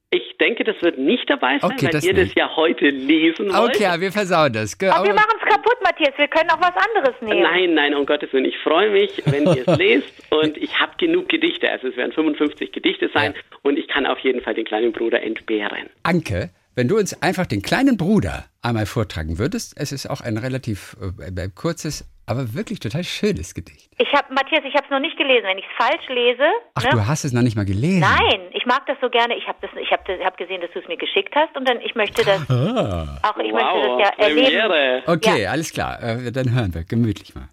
[0.10, 2.38] Ich denke, das wird nicht dabei sein, Okay, weil das ihr das nicht.
[2.38, 3.76] ja heute lesen wollt.
[3.76, 4.78] Okay, ja, wir versauen das.
[4.78, 7.42] Ge- Aber wir machen kaputt, Matthias, wir können auch was anderes nehmen.
[7.42, 8.46] Nein, nein, um Gottes Willen.
[8.46, 11.70] Ich freue mich, wenn ihr es lest und ich habe genug Gedichte.
[11.72, 13.58] Also es werden 55 Gedichte sein Ja.
[13.64, 15.90] und ich kann auf jeden Fall den kleinen Bruder entbehren.
[16.04, 20.38] Anke, wenn du uns einfach den kleinen Bruder einmal vortragen würdest, es ist auch ein
[20.38, 23.92] relativ äh, kurzes, aber wirklich total schönes Gedicht.
[23.98, 25.44] Ich habe, Matthias, ich habe es noch nicht gelesen.
[25.44, 26.90] Wenn ich es falsch lese, Ach, ne?
[26.92, 28.02] du hast es noch nicht mal gelesen.
[28.02, 29.36] Nein, ich mag das so gerne.
[29.36, 31.68] Ich habe das, ich habe das, hab gesehen, dass du es mir geschickt hast und
[31.68, 35.04] dann ich möchte das auch, ich möchte das ja erleben.
[35.08, 36.02] Okay, alles klar.
[36.02, 37.50] Äh, dann hören wir gemütlich mal.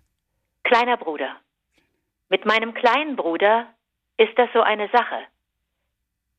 [0.65, 1.37] Kleiner Bruder.
[2.29, 3.67] Mit meinem kleinen Bruder
[4.17, 5.19] ist das so eine Sache.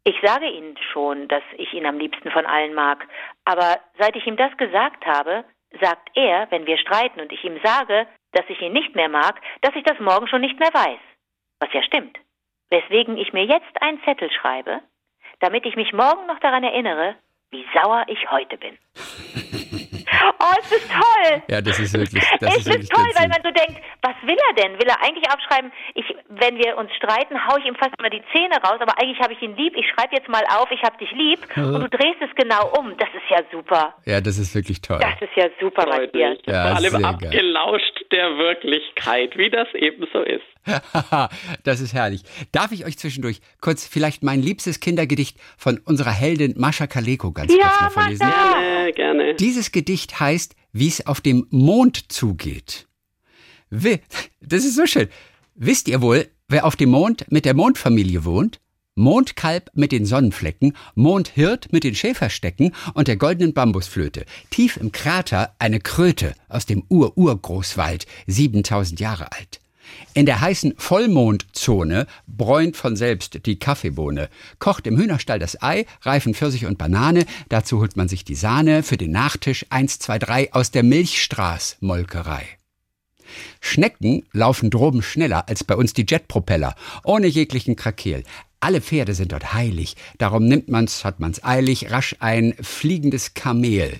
[0.06, 3.06] Ich sage Ihnen schon, dass ich ihn am liebsten von allen mag,
[3.46, 5.46] aber seit ich ihm das gesagt habe,
[5.80, 9.40] sagt er, wenn wir streiten und ich ihm sage, dass ich ihn nicht mehr mag,
[9.62, 11.00] dass ich das morgen schon nicht mehr weiß.
[11.60, 12.18] Was ja stimmt.
[12.70, 14.82] Weswegen ich mir jetzt einen Zettel schreibe,
[15.40, 17.16] damit ich mich morgen noch daran erinnere,
[17.52, 18.78] wie sauer ich heute bin.
[20.40, 21.44] Oh, es ist toll.
[21.48, 24.38] Ja, das ist wirklich, das es ist wirklich toll, weil man so denkt, was will
[24.50, 24.80] er denn?
[24.80, 28.24] Will er eigentlich aufschreiben, ich, wenn wir uns streiten, haue ich ihm fast immer die
[28.34, 29.74] Zähne raus, aber eigentlich habe ich ihn lieb.
[29.76, 32.96] Ich schreibe jetzt mal auf, ich habe dich lieb und du drehst es genau um.
[32.98, 33.96] Das ist ja super.
[34.06, 35.00] Ja, das ist wirklich toll.
[35.00, 36.38] Das ist ja super, Matthias.
[36.46, 40.44] Ja, Vor allem abgelauscht der Wirklichkeit, wie das eben so ist.
[41.64, 42.24] das ist herrlich.
[42.52, 47.54] Darf ich euch zwischendurch kurz vielleicht mein liebstes Kindergedicht von unserer Heldin Mascha Kaleko ganz
[47.54, 48.28] Ja, kurz mal vorlesen?
[48.28, 48.60] Mascha!
[48.60, 49.34] Gerne, gerne.
[49.36, 52.88] Dieses Gedicht heißt, wie es auf dem Mond zugeht.
[53.70, 55.08] Das ist so schön.
[55.56, 58.60] Wisst ihr wohl, wer auf dem Mond mit der Mondfamilie wohnt?
[58.96, 64.26] Mondkalb mit den Sonnenflecken, Mondhirt mit den Schäferstecken und der goldenen Bambusflöte.
[64.52, 69.63] Tief im Krater eine Kröte aus dem Ur-Urgroßwald, 7000 Jahre alt.
[70.14, 76.34] In der heißen Vollmondzone bräunt von selbst die Kaffeebohne, kocht im Hühnerstall das Ei, reifen
[76.34, 80.54] Pfirsich und Banane, dazu holt man sich die Sahne, für den Nachtisch 1, 2, 3
[80.54, 82.44] aus der Milchstraßmolkerei.
[83.62, 88.24] Schnecken laufen droben schneller als bei uns die Jetpropeller, ohne jeglichen Krakeel.
[88.60, 94.00] Alle Pferde sind dort heilig, darum nimmt man's, hat man's eilig, rasch ein fliegendes Kamel.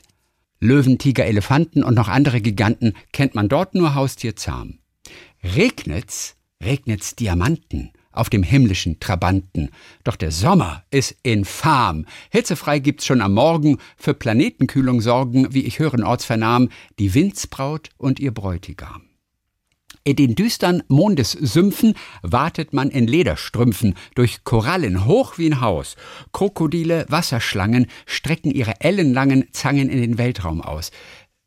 [0.60, 4.80] Löwen, Tiger, Elefanten und noch andere Giganten kennt man dort nur haustierzahm.
[5.44, 9.70] Regnet's, regnet's Diamanten auf dem himmlischen Trabanten.
[10.04, 12.06] Doch der Sommer ist infam.
[12.32, 18.20] Hitzefrei gibt's schon am Morgen, für Planetenkühlung sorgen, wie ich hören ortsvernahm, die Windsbraut und
[18.20, 19.02] ihr Bräutigam.
[20.06, 25.96] In den düstern Mondessümpfen wartet man in Lederstrümpfen durch Korallen hoch wie ein Haus.
[26.34, 30.92] Krokodile, Wasserschlangen strecken ihre ellenlangen Zangen in den Weltraum aus.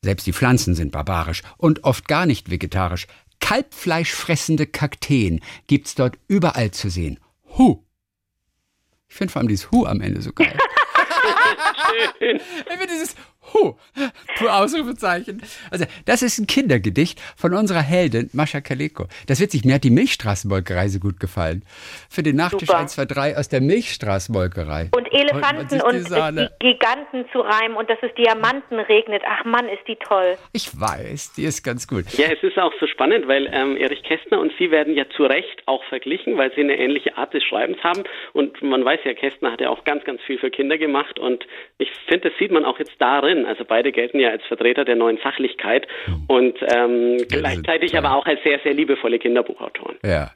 [0.02, 3.06] Selbst die Pflanzen sind barbarisch und oft gar nicht vegetarisch.
[3.40, 7.18] Kalbfleischfressende Kakteen gibt's dort überall zu sehen.
[7.56, 7.82] Hu.
[9.08, 10.56] Ich finde vor allem dieses Hu am Ende so geil.
[12.18, 12.40] Schön.
[12.72, 13.14] Immer dieses
[13.56, 13.74] Hu,
[14.48, 15.42] Ausrufezeichen.
[15.70, 19.06] Also, das ist ein Kindergedicht von unserer Heldin Mascha Kaleko.
[19.26, 21.64] Das wird sich, mir hat die Milchstraßenmolkerei so gut gefallen.
[22.10, 22.80] Für den Nachtisch Super.
[22.80, 24.90] 1, 2, 3 aus der Milchstraßenmolkerei.
[24.94, 29.22] Und Elefanten und, und die Giganten zu reimen und dass es Diamanten regnet.
[29.26, 30.36] Ach Mann, ist die toll.
[30.52, 32.04] Ich weiß, die ist ganz gut.
[32.12, 35.24] Ja, es ist auch so spannend, weil ähm, Erich Kästner und Sie werden ja zu
[35.24, 38.04] Recht auch verglichen, weil Sie eine ähnliche Art des Schreibens haben.
[38.32, 41.18] Und man weiß ja, Kästner hat ja auch ganz, ganz viel für Kinder gemacht.
[41.18, 41.46] Und
[41.78, 44.96] ich finde, das sieht man auch jetzt darin Also beide gelten ja als Vertreter der
[44.96, 46.24] neuen Sachlichkeit hm.
[46.26, 49.96] und ähm, gleichzeitig aber auch als sehr, sehr liebevolle Kinderbuchautoren.
[50.04, 50.30] Ja.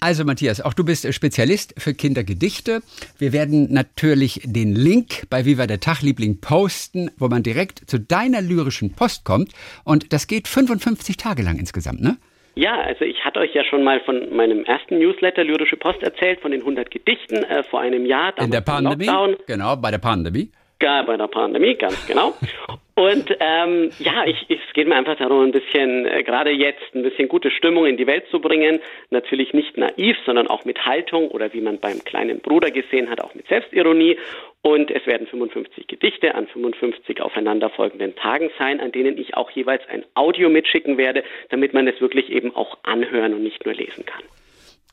[0.00, 2.80] Also Matthias, auch du bist Spezialist für Kindergedichte.
[3.18, 8.42] Wir werden natürlich den Link bei Viva der Tagliebling posten, wo man direkt zu deiner
[8.42, 9.52] lyrischen Post kommt.
[9.82, 12.18] Und das geht 55 Tage lang insgesamt, ne?
[12.54, 16.40] Ja, also ich hatte euch ja schon mal von meinem ersten Newsletter Lyrische Post erzählt,
[16.40, 18.36] von den 100 Gedichten äh, vor einem Jahr.
[18.38, 19.08] In der Pandemie?
[19.46, 20.50] Genau, bei der Pandemie
[20.84, 22.34] bei der Pandemie, ganz genau.
[22.96, 27.02] Und ähm, ja, ich, es geht mir einfach darum, ein bisschen, äh, gerade jetzt, ein
[27.02, 28.80] bisschen gute Stimmung in die Welt zu bringen.
[29.10, 33.20] Natürlich nicht naiv, sondern auch mit Haltung oder wie man beim kleinen Bruder gesehen hat,
[33.20, 34.16] auch mit Selbstironie.
[34.62, 39.82] Und es werden 55 Gedichte an 55 aufeinanderfolgenden Tagen sein, an denen ich auch jeweils
[39.88, 44.06] ein Audio mitschicken werde, damit man es wirklich eben auch anhören und nicht nur lesen
[44.06, 44.22] kann.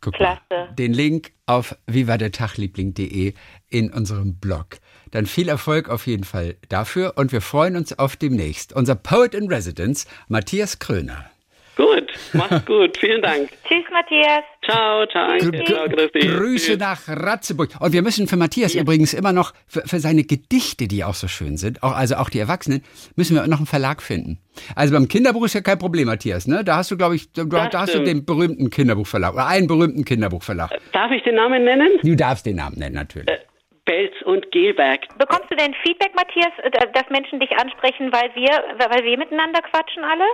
[0.01, 0.41] Guck Klasse.
[0.49, 0.73] Mal.
[0.73, 3.33] Den Link auf vivadetagliebling.de
[3.69, 4.79] in unserem Blog.
[5.11, 8.73] Dann viel Erfolg auf jeden Fall dafür und wir freuen uns auf demnächst.
[8.73, 11.30] Unser Poet in Residence, Matthias Kröner.
[11.75, 12.97] Gut, mach's gut.
[12.97, 13.49] Vielen Dank.
[13.67, 14.43] Tschüss, Matthias.
[14.63, 15.37] Ciao, ciao.
[15.37, 17.69] Ciao, Grüße nach Ratzeburg.
[17.79, 18.81] Und wir müssen für Matthias ja.
[18.81, 22.29] übrigens immer noch, für, für, seine Gedichte, die auch so schön sind, auch, also auch
[22.29, 22.83] die Erwachsenen,
[23.15, 24.39] müssen wir noch einen Verlag finden.
[24.75, 26.63] Also beim Kinderbuch ist ja kein Problem, Matthias, ne?
[26.63, 30.03] Da hast du, glaube ich, du, da hast du den berühmten Kinderbuchverlag oder einen berühmten
[30.03, 30.71] Kinderbuchverlag.
[30.91, 31.99] Darf ich den Namen nennen?
[32.03, 33.29] Du darfst den Namen nennen, natürlich.
[33.29, 33.39] Äh,
[33.85, 35.01] Belz und Gelberg.
[35.17, 36.51] Bekommst du denn Feedback, Matthias,
[36.93, 40.25] dass Menschen dich ansprechen, weil wir, weil wir miteinander quatschen alle?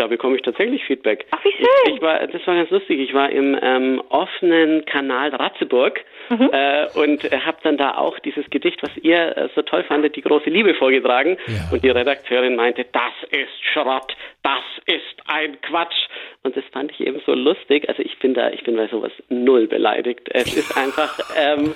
[0.00, 1.26] Da bekomme ich tatsächlich Feedback.
[1.30, 1.94] Ach, wie schön.
[1.94, 3.00] Ich war, das war ganz lustig.
[3.00, 6.48] Ich war im ähm, offenen Kanal Ratzeburg mhm.
[6.54, 10.22] äh, und habe dann da auch dieses Gedicht, was ihr äh, so toll fandet, die
[10.22, 11.36] große Liebe vorgetragen.
[11.46, 11.68] Ja.
[11.70, 16.08] Und die Redakteurin meinte, das ist Schrott, das ist ein Quatsch.
[16.44, 17.86] Und das fand ich eben so lustig.
[17.86, 20.30] Also ich bin da, ich bin bei sowas null beleidigt.
[20.32, 21.74] Es ist einfach ähm,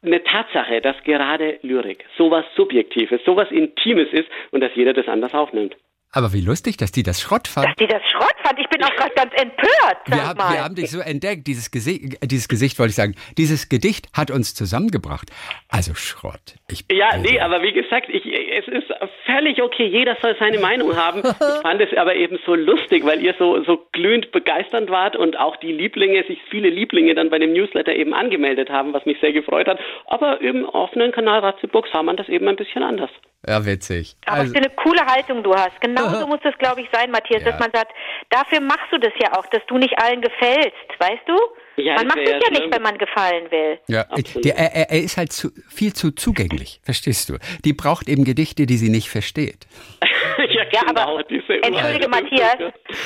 [0.00, 5.34] eine Tatsache, dass gerade Lyrik sowas Subjektives, sowas Intimes ist und dass jeder das anders
[5.34, 5.74] aufnimmt.
[6.14, 7.66] Aber wie lustig, dass die das Schrott fand.
[7.66, 8.60] Dass die das Schrott fand.
[8.60, 9.98] Ich bin auch gerade ganz empört.
[10.06, 11.44] Wir haben, wir haben, dich so entdeckt.
[11.48, 13.16] Dieses Gesicht, dieses Gesicht wollte ich sagen.
[13.36, 15.32] Dieses Gedicht hat uns zusammengebracht.
[15.68, 16.54] Also Schrott.
[16.70, 18.90] Ich ja, nee, aber wie gesagt, ich, es ist
[19.26, 19.86] völlig okay.
[19.86, 21.20] Jeder soll seine Meinung haben.
[21.24, 25.38] Ich fand es aber eben so lustig, weil ihr so, so glühend begeisternd wart und
[25.38, 29.18] auch die Lieblinge, sich viele Lieblinge dann bei dem Newsletter eben angemeldet haben, was mich
[29.20, 29.78] sehr gefreut hat.
[30.06, 33.10] Aber im offenen Kanal Ratzeburg sah man das eben ein bisschen anders.
[33.46, 34.16] Ja, witzig.
[34.26, 35.80] Aber also, für eine coole Haltung du hast.
[35.80, 37.50] Genau so muss es, glaube ich, sein, Matthias, ja.
[37.50, 37.92] dass man sagt,
[38.30, 41.36] dafür machst du das ja auch, dass du nicht allen gefällst, weißt du?
[41.76, 43.78] Ja, man macht es ja, ja nicht, wenn man gefallen will.
[43.88, 44.04] Ja,
[44.44, 47.38] der, er, er, ist halt zu, viel zu zugänglich, verstehst du?
[47.64, 49.66] Die braucht eben Gedichte, die sie nicht versteht.
[50.38, 52.56] ja, ja, genau, aber entschuldige Matthias,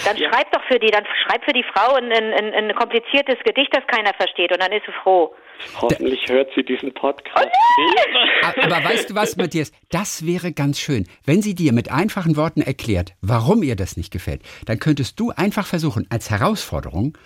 [0.04, 0.30] dann ja.
[0.30, 3.86] schreib doch für die, dann schreib für die Frau ein, ein, ein, kompliziertes Gedicht, das
[3.86, 5.34] keiner versteht und dann ist sie froh.
[5.80, 7.48] Hoffentlich da, hört sie diesen Podcast.
[7.48, 9.72] Oh aber weißt du was, Matthias?
[9.90, 11.06] Das wäre ganz schön.
[11.24, 15.32] Wenn sie dir mit einfachen Worten erklärt, warum ihr das nicht gefällt, dann könntest du
[15.36, 17.16] einfach versuchen, als Herausforderung,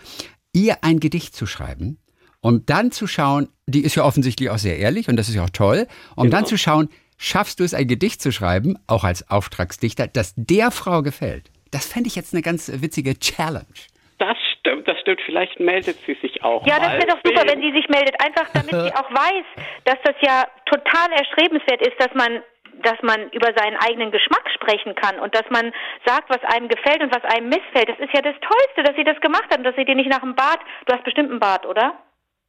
[0.53, 1.99] ihr ein Gedicht zu schreiben,
[2.41, 5.45] um dann zu schauen, die ist ja offensichtlich auch sehr ehrlich und das ist ja
[5.45, 5.87] auch toll,
[6.17, 6.37] um genau.
[6.37, 6.89] dann zu schauen,
[7.19, 11.51] schaffst du es, ein Gedicht zu schreiben, auch als Auftragsdichter, das der Frau gefällt?
[11.71, 13.65] Das fände ich jetzt eine ganz witzige Challenge.
[14.19, 15.21] Das stimmt, das stimmt.
[15.25, 16.65] Vielleicht meldet sie sich auch.
[16.67, 18.15] Ja, das wäre doch super, wenn sie sich meldet.
[18.23, 19.45] Einfach damit sie auch weiß,
[19.85, 22.41] dass das ja total erstrebenswert ist, dass man
[22.83, 25.73] dass man über seinen eigenen Geschmack sprechen kann und dass man
[26.05, 27.89] sagt, was einem gefällt und was einem missfällt.
[27.89, 30.11] Das ist ja das Tollste, dass sie das gemacht hat und dass sie dir nicht
[30.11, 31.95] nach dem Bad, du hast bestimmt einen Bad, oder?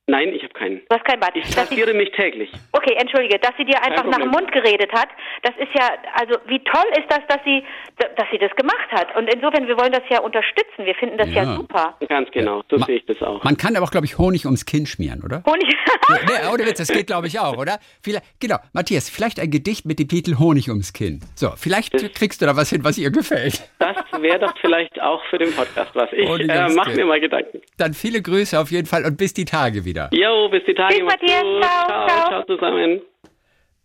[0.06, 0.82] Nein, ich habe keinen.
[0.89, 1.32] Du hast keinen Bart.
[1.36, 2.52] Ich rasiere mich täglich.
[2.74, 5.08] Okay, entschuldige, dass sie dir einfach nach dem Mund geredet hat,
[5.44, 7.63] das ist ja, also wie toll ist das, dass sie,
[7.98, 9.16] dass sie das gemacht hat.
[9.16, 10.86] Und insofern, wir wollen das ja unterstützen.
[10.86, 11.98] Wir finden das ja, ja super.
[12.10, 13.42] Ganz genau, so sehe ich das auch.
[13.46, 15.42] Man kann aber auch, glaube ich, Honig ums Kinn schmieren, oder?
[15.46, 15.74] Honig.
[16.10, 17.80] nee, ohne Witz, das geht, glaube ich, auch, oder?
[18.02, 21.22] Vielleicht, genau, Matthias, vielleicht ein Gedicht mit dem Titel Honig ums Kinn.
[21.34, 23.70] So, vielleicht das, kriegst du da was hin, was ihr gefällt.
[23.80, 26.10] Das wäre doch vielleicht auch für den Podcast was.
[26.12, 27.62] Ich äh, mache mir mal Gedanken.
[27.78, 29.93] Dann viele Grüße auf jeden Fall und bis die Tage wieder.
[30.12, 30.96] Jo, bis die Tage.
[30.96, 31.42] Tschüss, Matthias.
[31.42, 33.02] Ciao, ciao, ciao, ciao zusammen.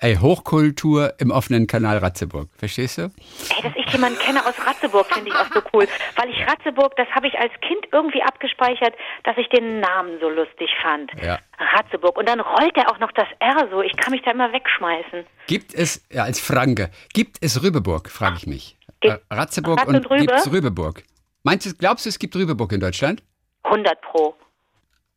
[0.01, 2.49] Ey, Hochkultur im offenen Kanal Ratzeburg.
[2.57, 3.03] Verstehst du?
[3.03, 5.89] Ey, dass ich jemanden kenne aus Ratzeburg, finde ich auch so cool.
[6.15, 8.95] Weil ich Ratzeburg, das habe ich als Kind irgendwie abgespeichert,
[9.25, 11.11] dass ich den Namen so lustig fand.
[11.21, 11.41] Ja.
[11.75, 12.17] Ratzeburg.
[12.17, 13.83] Und dann rollt er auch noch das R so.
[13.83, 15.25] Ich kann mich da immer wegschmeißen.
[15.49, 18.77] Gibt es, ja, als Franke, gibt es Rübeburg, frage ich mich.
[19.01, 20.21] Gibt- Äh, Ratzeburg Ratz und, und Rübe?
[20.27, 21.03] gibt es Rübeburg?
[21.43, 23.25] Meinst du, glaubst du, es gibt Rübeburg in Deutschland?
[23.65, 24.37] 100 pro.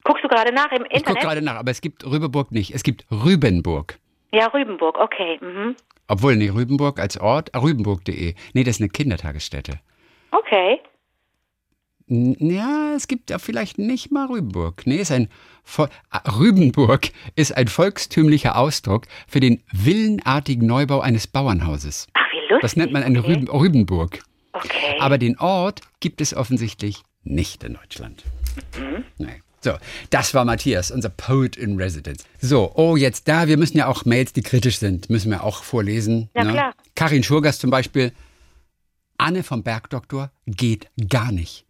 [0.04, 1.22] Guckst du gerade nach im Ich gucke Internet?
[1.22, 2.74] gerade nach, aber es gibt Rübeburg nicht.
[2.74, 4.00] Es gibt Rübenburg.
[4.34, 5.40] Ja, Rübenburg, okay.
[5.42, 5.76] Mhm.
[6.08, 8.34] Obwohl, nee, Rübenburg als Ort, ah, rübenburg.de.
[8.54, 9.80] Nee, das ist eine Kindertagesstätte.
[10.32, 10.80] Okay.
[12.08, 14.86] Ja, es gibt ja vielleicht nicht mal Rübenburg.
[14.86, 15.30] Nee, ist ein
[15.64, 22.08] Vol Ah, Rübenburg ist ein volkstümlicher Ausdruck für den villenartigen Neubau eines Bauernhauses.
[22.14, 22.60] Ach, wie lustig.
[22.62, 23.32] Das nennt man eine okay.
[23.34, 24.20] Rüben Rübenburg.
[24.52, 24.98] Okay.
[25.00, 28.24] Aber den Ort gibt es offensichtlich nicht in Deutschland.
[29.18, 29.42] Nee.
[29.63, 29.74] So,
[30.10, 32.24] das war Matthias, unser Poet in Residence.
[32.39, 35.63] So, oh, jetzt da, wir müssen ja auch Mails, die kritisch sind, müssen wir auch
[35.63, 36.30] vorlesen.
[36.36, 36.52] Ja, ne?
[36.54, 36.74] klar.
[36.95, 38.12] Karin Schurgas zum Beispiel.
[39.17, 41.65] Anne vom Bergdoktor geht gar nicht.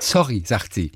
[0.00, 0.92] Sorry, sagt sie.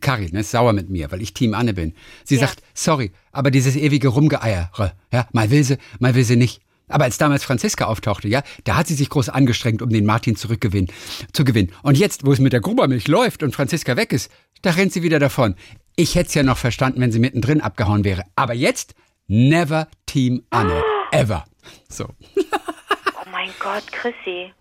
[0.00, 1.94] Karin ist sauer mit mir, weil ich Team Anne bin.
[2.24, 2.42] Sie Ja.
[2.46, 6.62] sagt, sorry, aber dieses ewige Rumgeeiere, ja, mal will sie, mal will sie nicht.
[6.88, 10.34] Aber als damals Franziska auftauchte, ja, da hat sie sich groß angestrengt, um den Martin
[10.36, 10.90] zurückgewinnen,
[11.32, 11.70] zu gewinnen.
[11.82, 14.30] Und jetzt, wo es mit der Grubermilch läuft und Franziska weg ist,
[14.62, 15.56] da rennt sie wieder davon.
[15.96, 18.22] Ich hätte es ja noch verstanden, wenn sie mittendrin abgehauen wäre.
[18.36, 18.94] Aber jetzt,
[19.26, 20.82] never Team Anne.
[21.12, 21.44] Ever.
[21.88, 22.04] So.
[22.36, 24.52] oh mein Gott, Chrissy.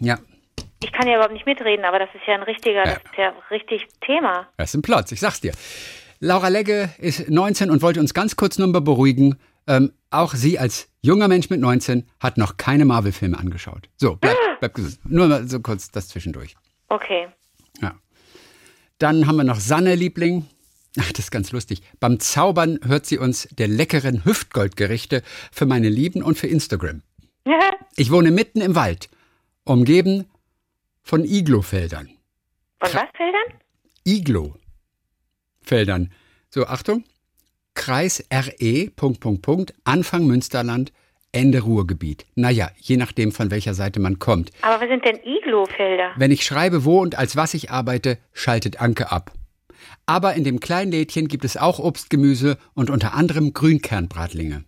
[0.00, 0.18] Ja,
[0.82, 3.32] Ich kann ja überhaupt nicht mitreden, aber das ist ja ein richtiger, das ist ja
[3.50, 4.46] richtig Thema.
[4.56, 5.52] Das ist ein Platz, ich sag's dir.
[6.20, 9.38] Laura Legge ist 19 und wollte uns ganz kurz nur beruhigen.
[9.66, 13.88] Ähm, auch sie als junger Mensch mit 19 hat noch keine Marvel-Filme angeschaut.
[13.96, 14.98] So, bleib, bleib gesund.
[15.04, 16.56] Nur mal so kurz das zwischendurch.
[16.88, 17.28] Okay.
[17.80, 17.94] Ja.
[18.98, 20.46] Dann haben wir noch Sanne, Liebling.
[20.98, 21.82] Ach, das ist ganz lustig.
[22.00, 27.02] Beim Zaubern hört sie uns der leckeren Hüftgoldgerichte für meine Lieben und für Instagram.
[27.96, 29.08] Ich wohne mitten im Wald,
[29.64, 30.26] umgeben
[31.02, 32.10] von Iglo-Feldern.
[32.80, 33.42] Und was, Feldern?
[34.04, 36.12] Iglo-Feldern.
[36.48, 37.02] So, Achtung.
[37.74, 40.92] Kreis RE, Punkt, Punkt, Punkt, Anfang Münsterland,
[41.32, 42.26] Ende Ruhrgebiet.
[42.34, 44.50] Naja, je nachdem, von welcher Seite man kommt.
[44.62, 46.12] Aber was sind denn Iglo-Felder?
[46.16, 49.32] Wenn ich schreibe, wo und als was ich arbeite, schaltet Anke ab.
[50.06, 54.64] Aber in dem kleinen Lädchen gibt es auch Obst, Gemüse und unter anderem Grünkernbratlinge.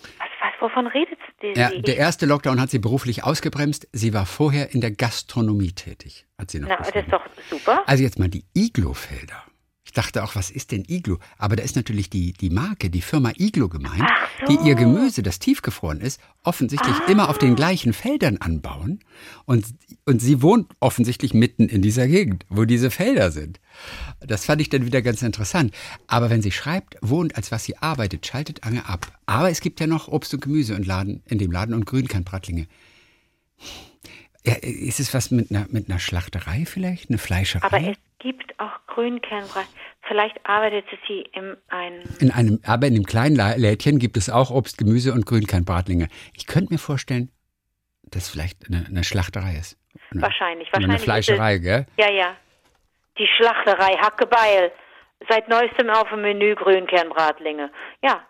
[0.00, 1.52] Was, was, wovon redet die?
[1.58, 1.82] Ja, sie?
[1.82, 3.88] der erste Lockdown hat sie beruflich ausgebremst.
[3.92, 7.82] Sie war vorher in der Gastronomie tätig, hat sie noch Na, das ist doch super.
[7.86, 9.42] Also jetzt mal die Iglo-Felder.
[9.94, 11.20] Ich dachte auch, was ist denn Iglo?
[11.38, 14.46] Aber da ist natürlich die, die Marke, die Firma Iglo gemeint, so.
[14.48, 18.98] die ihr Gemüse, das tiefgefroren ist, offensichtlich immer auf den gleichen Feldern anbauen.
[19.44, 19.66] Und,
[20.04, 23.60] und sie wohnt offensichtlich mitten in dieser Gegend, wo diese Felder sind.
[24.18, 25.72] Das fand ich dann wieder ganz interessant.
[26.08, 29.16] Aber wenn sie schreibt, wo und als was sie arbeitet, schaltet Ange ab.
[29.26, 32.66] Aber es gibt ja noch Obst und Gemüse und Laden, in dem Laden und Grünkernbratlinge.
[34.46, 37.08] Ja, ist es was mit einer, mit einer Schlachterei vielleicht?
[37.08, 37.66] Eine Fleischerei?
[37.66, 39.64] Aber es gibt auch Grünkernbrei.
[40.06, 42.02] Vielleicht arbeitet sie in einem.
[42.20, 46.08] In einem, aber in dem kleinen Lädchen gibt es auch Obst, Gemüse und Grünkernbratlinge.
[46.34, 47.30] Ich könnte mir vorstellen,
[48.02, 49.78] dass vielleicht eine, eine Schlachterei ist.
[50.10, 51.04] Eine, Wahrscheinlich, Oder eine wahrscheinlich.
[51.04, 51.86] Fleischerei, gell?
[51.96, 52.36] Ja, ja.
[53.18, 54.72] Die Schlachterei Hackebeil.
[55.28, 57.70] Seit neuestem auf dem Menü Grünkernbratlinge.
[58.02, 58.22] Ja.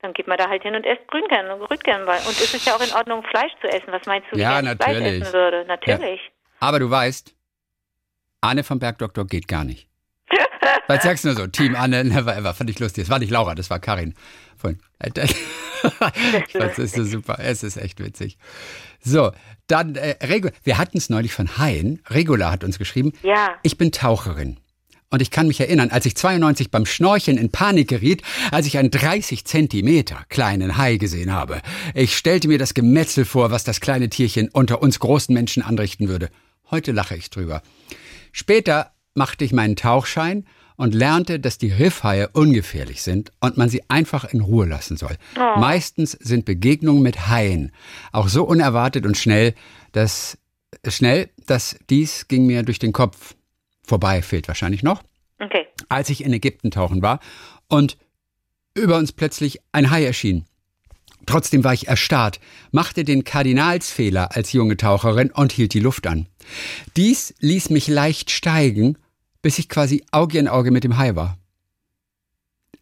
[0.00, 2.18] Dann geht man da halt hin und isst Grünkern und Grünkernbrei.
[2.18, 3.88] Und es ist ja auch in Ordnung, Fleisch zu essen.
[3.88, 5.64] Was meinst du, wie Ja, ich Fleisch essen würde?
[5.66, 6.20] Natürlich.
[6.60, 7.34] Aber du weißt,
[8.40, 9.88] Anne vom Bergdoktor geht gar nicht.
[10.86, 12.54] Weil sagst du nur so, Team Anne, never ever.
[12.54, 13.04] Fand ich lustig.
[13.04, 14.14] Das war nicht Laura, das war Karin.
[14.56, 17.38] Von, das ist so super.
[17.40, 18.38] Es ist echt witzig.
[19.00, 19.32] So,
[19.66, 22.02] dann äh, Regu Wir hatten es neulich von Hein.
[22.10, 23.12] Regula hat uns geschrieben.
[23.22, 23.56] Ja.
[23.62, 24.58] Ich bin Taucherin.
[25.10, 28.76] Und ich kann mich erinnern, als ich 92 beim Schnorcheln in Panik geriet, als ich
[28.76, 31.62] einen 30 Zentimeter kleinen Hai gesehen habe.
[31.94, 36.08] Ich stellte mir das Gemetzel vor, was das kleine Tierchen unter uns großen Menschen anrichten
[36.08, 36.28] würde.
[36.70, 37.62] Heute lache ich drüber.
[38.32, 40.44] Später machte ich meinen Tauchschein
[40.76, 45.16] und lernte, dass die Riffhaie ungefährlich sind und man sie einfach in Ruhe lassen soll.
[45.56, 47.72] Meistens sind Begegnungen mit Haien
[48.12, 49.54] auch so unerwartet und schnell,
[49.92, 50.38] dass
[50.86, 53.34] schnell, dass dies ging mir durch den Kopf
[53.88, 55.02] vorbei, fehlt wahrscheinlich noch,
[55.40, 55.66] Okay.
[55.88, 57.20] als ich in Ägypten tauchen war
[57.68, 57.96] und
[58.74, 60.44] über uns plötzlich ein Hai erschien.
[61.26, 66.26] Trotzdem war ich erstarrt, machte den Kardinalsfehler als junge Taucherin und hielt die Luft an.
[66.96, 68.96] Dies ließ mich leicht steigen,
[69.42, 71.38] bis ich quasi Auge in Auge mit dem Hai war.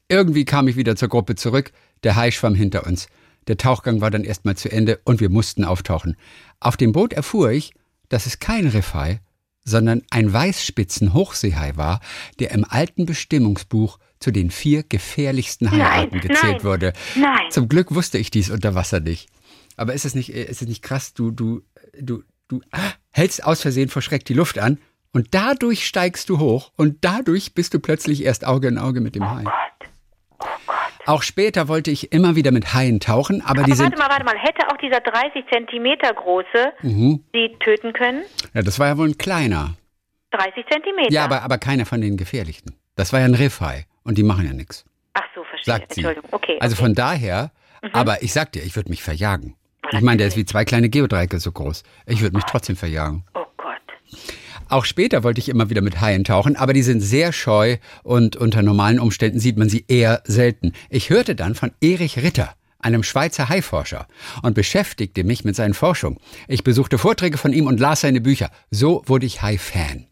[0.08, 1.72] Irgendwie kam ich wieder zur Gruppe zurück,
[2.04, 3.08] der Hai schwamm hinter uns.
[3.48, 6.16] Der Tauchgang war dann erstmal zu Ende und wir mussten auftauchen.
[6.60, 7.72] Auf dem Boot erfuhr ich,
[8.08, 9.20] dass es kein Riffhai,
[9.66, 12.00] sondern ein Weißspitzen-Hochseehai war,
[12.38, 16.92] der im alten Bestimmungsbuch zu den vier gefährlichsten Haiarten gezählt nein, wurde.
[17.16, 17.50] nein.
[17.50, 19.28] Zum Glück wusste ich dies unter Wasser nicht.
[19.76, 21.12] Aber ist es nicht, äh, ist es nicht krass?
[21.12, 21.62] Du, du,
[22.00, 22.62] du, du
[23.10, 24.78] hältst aus Versehen vor Schreck die Luft an
[25.12, 29.14] und dadurch steigst du hoch und dadurch bist du plötzlich erst Auge in Auge mit
[29.14, 29.42] dem Hai.
[29.42, 29.52] Gott.
[31.06, 33.84] Auch später wollte ich immer wieder mit Haien tauchen, aber, die Aber sind.
[33.86, 34.36] warte mal, warte mal.
[34.38, 37.24] Hätte auch dieser 30 Zentimeter große Mhm.
[37.32, 38.22] sie töten können?
[38.54, 39.74] Ja, das war ja wohl ein kleiner.
[40.32, 41.10] 30 Zentimeter.
[41.12, 42.74] Ja, aber, aber keiner von den gefährlichen.
[42.96, 44.84] Das war ja ein Riffhai und die machen ja nichts,
[45.14, 45.74] Ach so, verstehe.
[45.74, 46.00] sagt sie.
[46.00, 46.28] Entschuldigung.
[46.32, 46.58] Okay.
[46.60, 46.82] Also okay.
[46.84, 47.50] von daher,
[47.92, 49.54] aber ich sag dir, ich würde mich verjagen.
[49.92, 51.84] Ich meine, der ist wie zwei kleine Geodreiecke so groß.
[52.06, 53.24] Ich würde mich trotzdem verjagen.
[53.34, 53.76] Oh Gott.
[54.68, 58.34] Auch später wollte ich immer wieder mit Haien tauchen, aber die sind sehr scheu und
[58.36, 60.72] unter normalen Umständen sieht man sie eher selten.
[60.90, 64.08] Ich hörte dann von Erich Ritter, einem Schweizer Haiforscher,
[64.42, 66.18] und beschäftigte mich mit seinen Forschungen.
[66.48, 68.50] Ich besuchte Vorträge von ihm und las seine Bücher.
[68.70, 70.06] So wurde ich Hai-Fan.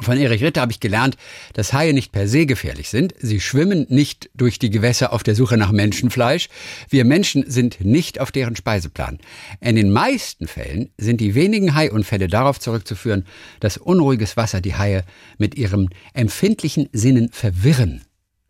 [0.00, 1.16] Von Erich Ritter habe ich gelernt,
[1.52, 3.14] dass Haie nicht per se gefährlich sind.
[3.18, 6.48] Sie schwimmen nicht durch die Gewässer auf der Suche nach Menschenfleisch.
[6.88, 9.18] Wir Menschen sind nicht auf deren Speiseplan.
[9.60, 13.26] In den meisten Fällen sind die wenigen Haiunfälle darauf zurückzuführen,
[13.60, 15.04] dass unruhiges Wasser die Haie
[15.38, 18.02] mit ihrem empfindlichen Sinnen verwirren.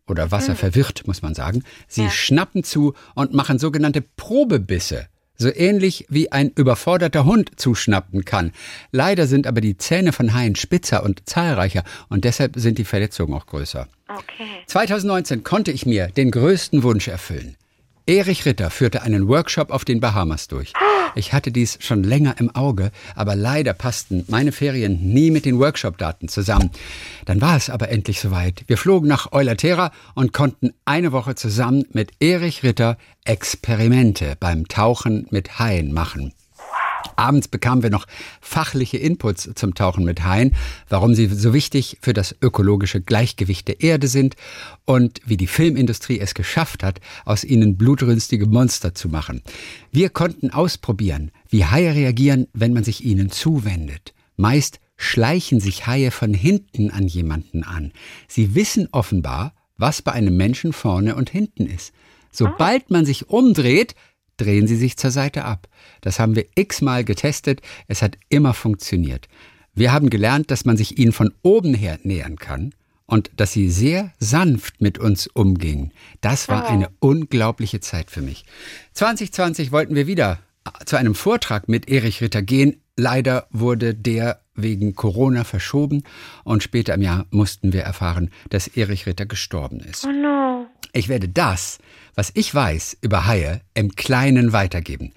[0.07, 1.63] Oder Wasser verwirrt, muss man sagen.
[1.87, 5.07] Sie schnappen zu und machen sogenannte Probebisse.
[5.37, 8.51] So ähnlich wie ein überforderter Hund zuschnappen kann.
[8.91, 13.33] Leider sind aber die Zähne von Haien spitzer und zahlreicher und deshalb sind die Verletzungen
[13.33, 13.87] auch größer.
[14.07, 14.47] Okay.
[14.67, 17.55] 2019 konnte ich mir den größten Wunsch erfüllen.
[18.05, 20.73] Erich Ritter führte einen Workshop auf den Bahamas durch.
[21.15, 25.57] Ich hatte dies schon länger im Auge, aber leider passten meine Ferien nie mit den
[25.57, 26.69] Workshop-Daten zusammen.
[27.25, 28.65] Dann war es aber endlich soweit.
[28.67, 35.27] Wir flogen nach Eulatera und konnten eine Woche zusammen mit Erich Ritter Experimente beim Tauchen
[35.29, 36.33] mit Haien machen.
[37.15, 38.05] Abends bekamen wir noch
[38.41, 40.55] fachliche Inputs zum Tauchen mit Haien,
[40.89, 44.35] warum sie so wichtig für das ökologische Gleichgewicht der Erde sind
[44.85, 49.41] und wie die Filmindustrie es geschafft hat, aus ihnen blutrünstige Monster zu machen.
[49.91, 54.13] Wir konnten ausprobieren, wie Haie reagieren, wenn man sich ihnen zuwendet.
[54.35, 57.91] Meist schleichen sich Haie von hinten an jemanden an.
[58.27, 61.93] Sie wissen offenbar, was bei einem Menschen vorne und hinten ist.
[62.31, 63.95] Sobald man sich umdreht,
[64.43, 65.67] drehen sie sich zur Seite ab.
[66.01, 69.27] Das haben wir x-mal getestet, es hat immer funktioniert.
[69.73, 72.73] Wir haben gelernt, dass man sich ihnen von oben her nähern kann
[73.05, 75.91] und dass sie sehr sanft mit uns umgingen.
[76.21, 78.45] Das war eine unglaubliche Zeit für mich.
[78.93, 80.39] 2020 wollten wir wieder
[80.85, 82.81] zu einem Vortrag mit Erich Ritter gehen.
[82.95, 86.03] Leider wurde der wegen Corona verschoben
[86.43, 90.05] und später im Jahr mussten wir erfahren, dass Erich Ritter gestorben ist.
[90.05, 90.67] Oh no.
[90.93, 91.79] Ich werde das,
[92.15, 95.13] was ich weiß über Haie, im Kleinen weitergeben.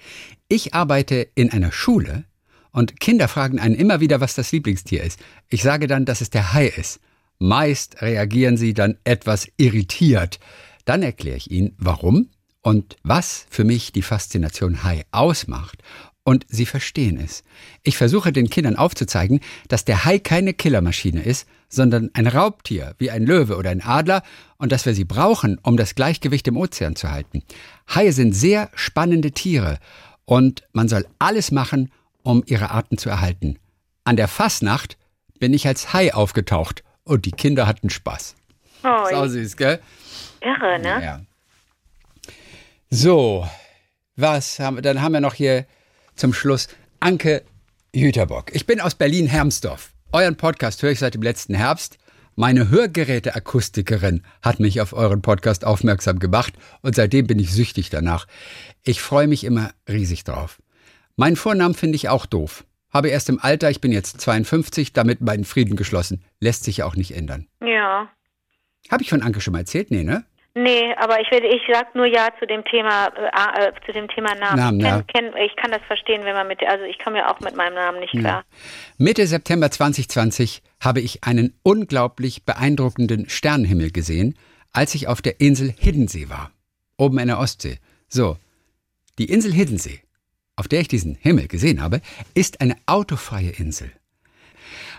[0.49, 2.25] Ich arbeite in einer Schule
[2.73, 5.19] und Kinder fragen einen immer wieder, was das Lieblingstier ist.
[5.49, 7.01] Ich sage dann, dass es der Hai ist.
[7.39, 10.39] Meist reagieren sie dann etwas irritiert.
[10.85, 12.31] Dann erkläre ich ihnen, warum
[12.63, 15.83] und was für mich die Faszination Hai ausmacht.
[16.27, 17.45] Und sie verstehen es.
[17.85, 23.13] Ich versuche den Kindern aufzuzeigen, dass der Hai keine Killermaschine ist, sondern ein Raubtier wie
[23.13, 24.25] ein Löwe oder ein Adler
[24.57, 27.45] und dass wir sie brauchen, um das Gleichgewicht im Ozean zu halten.
[27.95, 29.79] Haie sind sehr spannende Tiere
[30.25, 31.93] und man soll alles machen,
[32.25, 33.61] um ihre Arten zu erhalten.
[34.03, 34.99] An der Fasnacht
[35.39, 38.35] bin ich als Hai aufgetaucht und die Kinder hatten Spaß.
[38.83, 39.79] Oh, Sau süß, gell?
[40.41, 41.05] irre, ne?
[41.05, 41.21] Ja.
[42.91, 43.47] So,
[44.17, 44.83] was haben wir?
[44.83, 45.67] Dann haben wir noch hier
[46.17, 46.69] zum Schluss
[47.01, 47.43] Anke
[47.95, 48.55] Jüterbock.
[48.55, 49.93] Ich bin aus Berlin-Hermsdorf.
[50.13, 51.99] Euren Podcast höre ich seit dem letzten Herbst.
[52.35, 58.27] Meine Hörgeräteakustikerin hat mich auf euren Podcast aufmerksam gemacht und seitdem bin ich süchtig danach.
[58.83, 60.61] Ich freue mich immer riesig drauf.
[61.17, 62.65] Meinen Vornamen finde ich auch doof.
[62.91, 66.23] Habe erst im Alter, ich bin jetzt 52, damit meinen Frieden geschlossen.
[66.41, 67.47] Lässt sich ja auch nicht ändern.
[67.61, 68.11] Ja.
[68.91, 69.91] Habe ich von Anke schon mal erzählt?
[69.91, 70.25] Nee, ne?
[70.59, 74.09] Nee, aber ich werde, ich sag nur ja zu dem Thema, äh, äh, zu dem
[74.09, 74.57] Thema Namen.
[74.57, 75.03] Namen, ich, ja.
[75.03, 77.55] kenn, kenn, ich kann das verstehen, wenn man mit, also ich komme ja auch mit
[77.55, 78.43] meinem Namen nicht klar.
[78.97, 84.35] Mitte September 2020 habe ich einen unglaublich beeindruckenden Sternenhimmel gesehen,
[84.73, 86.51] als ich auf der Insel Hiddensee war,
[86.97, 87.79] oben in der Ostsee.
[88.09, 88.39] So,
[89.19, 90.01] die Insel Hiddensee,
[90.57, 92.01] auf der ich diesen Himmel gesehen habe,
[92.33, 93.93] ist eine autofreie Insel.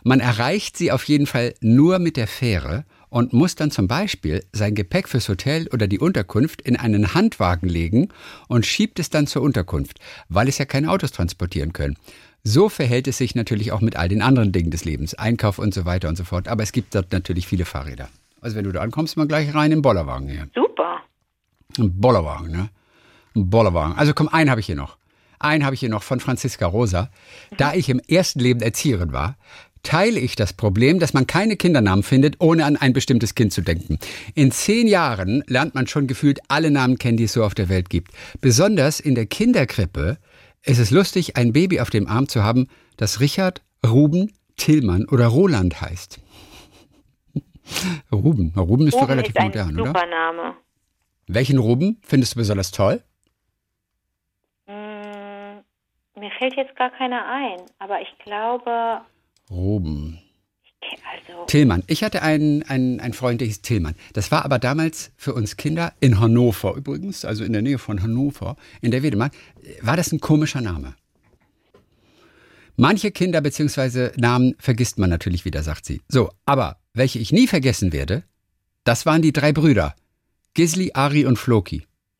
[0.04, 4.44] Man erreicht sie auf jeden Fall nur mit der Fähre und muss dann zum Beispiel
[4.52, 8.10] sein Gepäck fürs Hotel oder die Unterkunft in einen Handwagen legen
[8.48, 10.00] und schiebt es dann zur Unterkunft,
[10.30, 11.98] weil es ja keine Autos transportieren können.
[12.44, 15.74] So verhält es sich natürlich auch mit all den anderen Dingen des Lebens, Einkauf und
[15.74, 16.48] so weiter und so fort.
[16.48, 18.10] Aber es gibt dort natürlich viele Fahrräder.
[18.42, 20.48] Also wenn du da ankommst, mal gleich rein in den Bollerwagen hier.
[20.54, 21.02] Super.
[21.78, 22.70] Ein Bollerwagen, ne?
[23.36, 23.98] Ein Bollerwagen.
[23.98, 24.98] Also komm, einen habe ich hier noch.
[25.40, 27.10] Einen habe ich hier noch von Franziska Rosa.
[27.58, 29.38] Da ich im ersten Leben Erzieherin war,
[29.88, 33.62] teile ich das Problem, dass man keine Kindernamen findet, ohne an ein bestimmtes Kind zu
[33.62, 34.00] denken.
[34.36, 37.70] In zehn Jahren lernt man schon gefühlt alle Namen kennen, die es so auf der
[37.70, 38.12] Welt gibt.
[38.42, 40.18] Besonders in der Kinderkrippe
[40.64, 42.68] ist es lustig, ein Baby auf dem Arm zu haben,
[42.98, 46.20] das Richard, Ruben, Tillmann oder Roland heißt.
[48.12, 48.54] Ruben.
[48.58, 50.06] Ruben ist Ruben doch relativ ist ein modern, super oder?
[50.06, 50.54] Name.
[51.28, 53.02] Welchen Ruben findest du besonders toll?
[54.66, 55.64] Mm,
[56.20, 59.00] mir fällt jetzt gar keiner ein, aber ich glaube,
[59.50, 60.20] Ruben.
[60.82, 61.84] also Tillmann.
[61.88, 63.96] Ich hatte einen, einen, einen Freund, der hieß Tillmann.
[64.14, 68.02] Das war aber damals für uns Kinder in Hannover übrigens, also in der Nähe von
[68.02, 69.34] Hannover, in der Wedemark,
[69.82, 70.96] war das ein komischer Name.
[72.76, 74.12] Manche Kinder bzw.
[74.18, 76.02] Namen vergisst man natürlich wieder, sagt sie.
[76.08, 78.24] So, aber welche ich nie vergessen werde,
[78.84, 79.96] das waren die drei Brüder.
[80.54, 81.88] Gisli, Ari und Floki.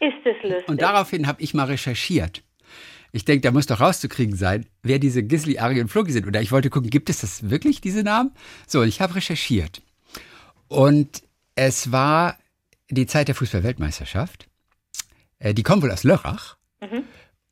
[0.00, 0.68] ist es lustig.
[0.68, 2.42] Und daraufhin habe ich mal recherchiert.
[3.12, 6.26] Ich denke, da muss doch rauszukriegen sein, wer diese Gisli, Ari und Floki sind.
[6.26, 8.32] Oder ich wollte gucken, gibt es das wirklich, diese Namen?
[8.66, 9.82] So, ich habe recherchiert.
[10.68, 11.22] Und
[11.54, 12.36] es war
[12.90, 14.48] die Zeit der Fußball-Weltmeisterschaft.
[15.38, 16.56] Äh, Die kommen wohl aus Lörrach.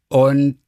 [0.08, 0.58] Und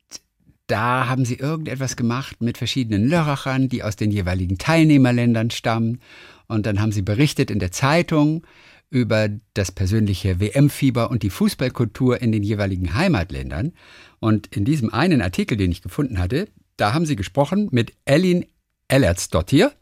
[0.67, 6.01] da haben sie irgendetwas gemacht mit verschiedenen Lörrachern, die aus den jeweiligen Teilnehmerländern stammen.
[6.47, 8.47] Und dann haben sie berichtet in der Zeitung
[8.91, 13.73] über das persönliche WM-Fieber und die Fußballkultur in den jeweiligen Heimatländern.
[14.21, 18.47] Und in diesem einen Artikel, den ich gefunden hatte, da haben sie gesprochen mit Elin
[18.89, 19.73] Ellertsdottir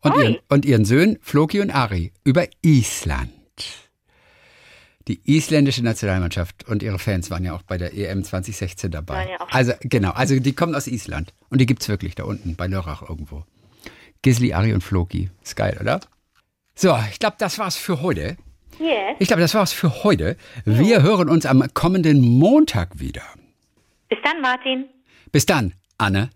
[0.00, 3.30] und, ihren, und ihren Söhnen Floki und Ari über Island.
[5.08, 9.28] Die isländische Nationalmannschaft und ihre Fans waren ja auch bei der EM 2016 dabei.
[9.30, 12.66] Ja also genau, also die kommen aus Island und die gibt's wirklich da unten bei
[12.66, 13.44] Lörrach irgendwo.
[14.22, 15.30] Gisli, Ari und Floki.
[15.44, 16.00] Ist geil, oder?
[16.74, 18.36] So, ich glaube, das war's für heute.
[18.78, 19.16] Yes.
[19.18, 20.36] Ich glaube, das war's für heute.
[20.64, 23.22] Wir hören uns am kommenden Montag wieder.
[24.08, 24.86] Bis dann, Martin.
[25.32, 26.30] Bis dann, Anne.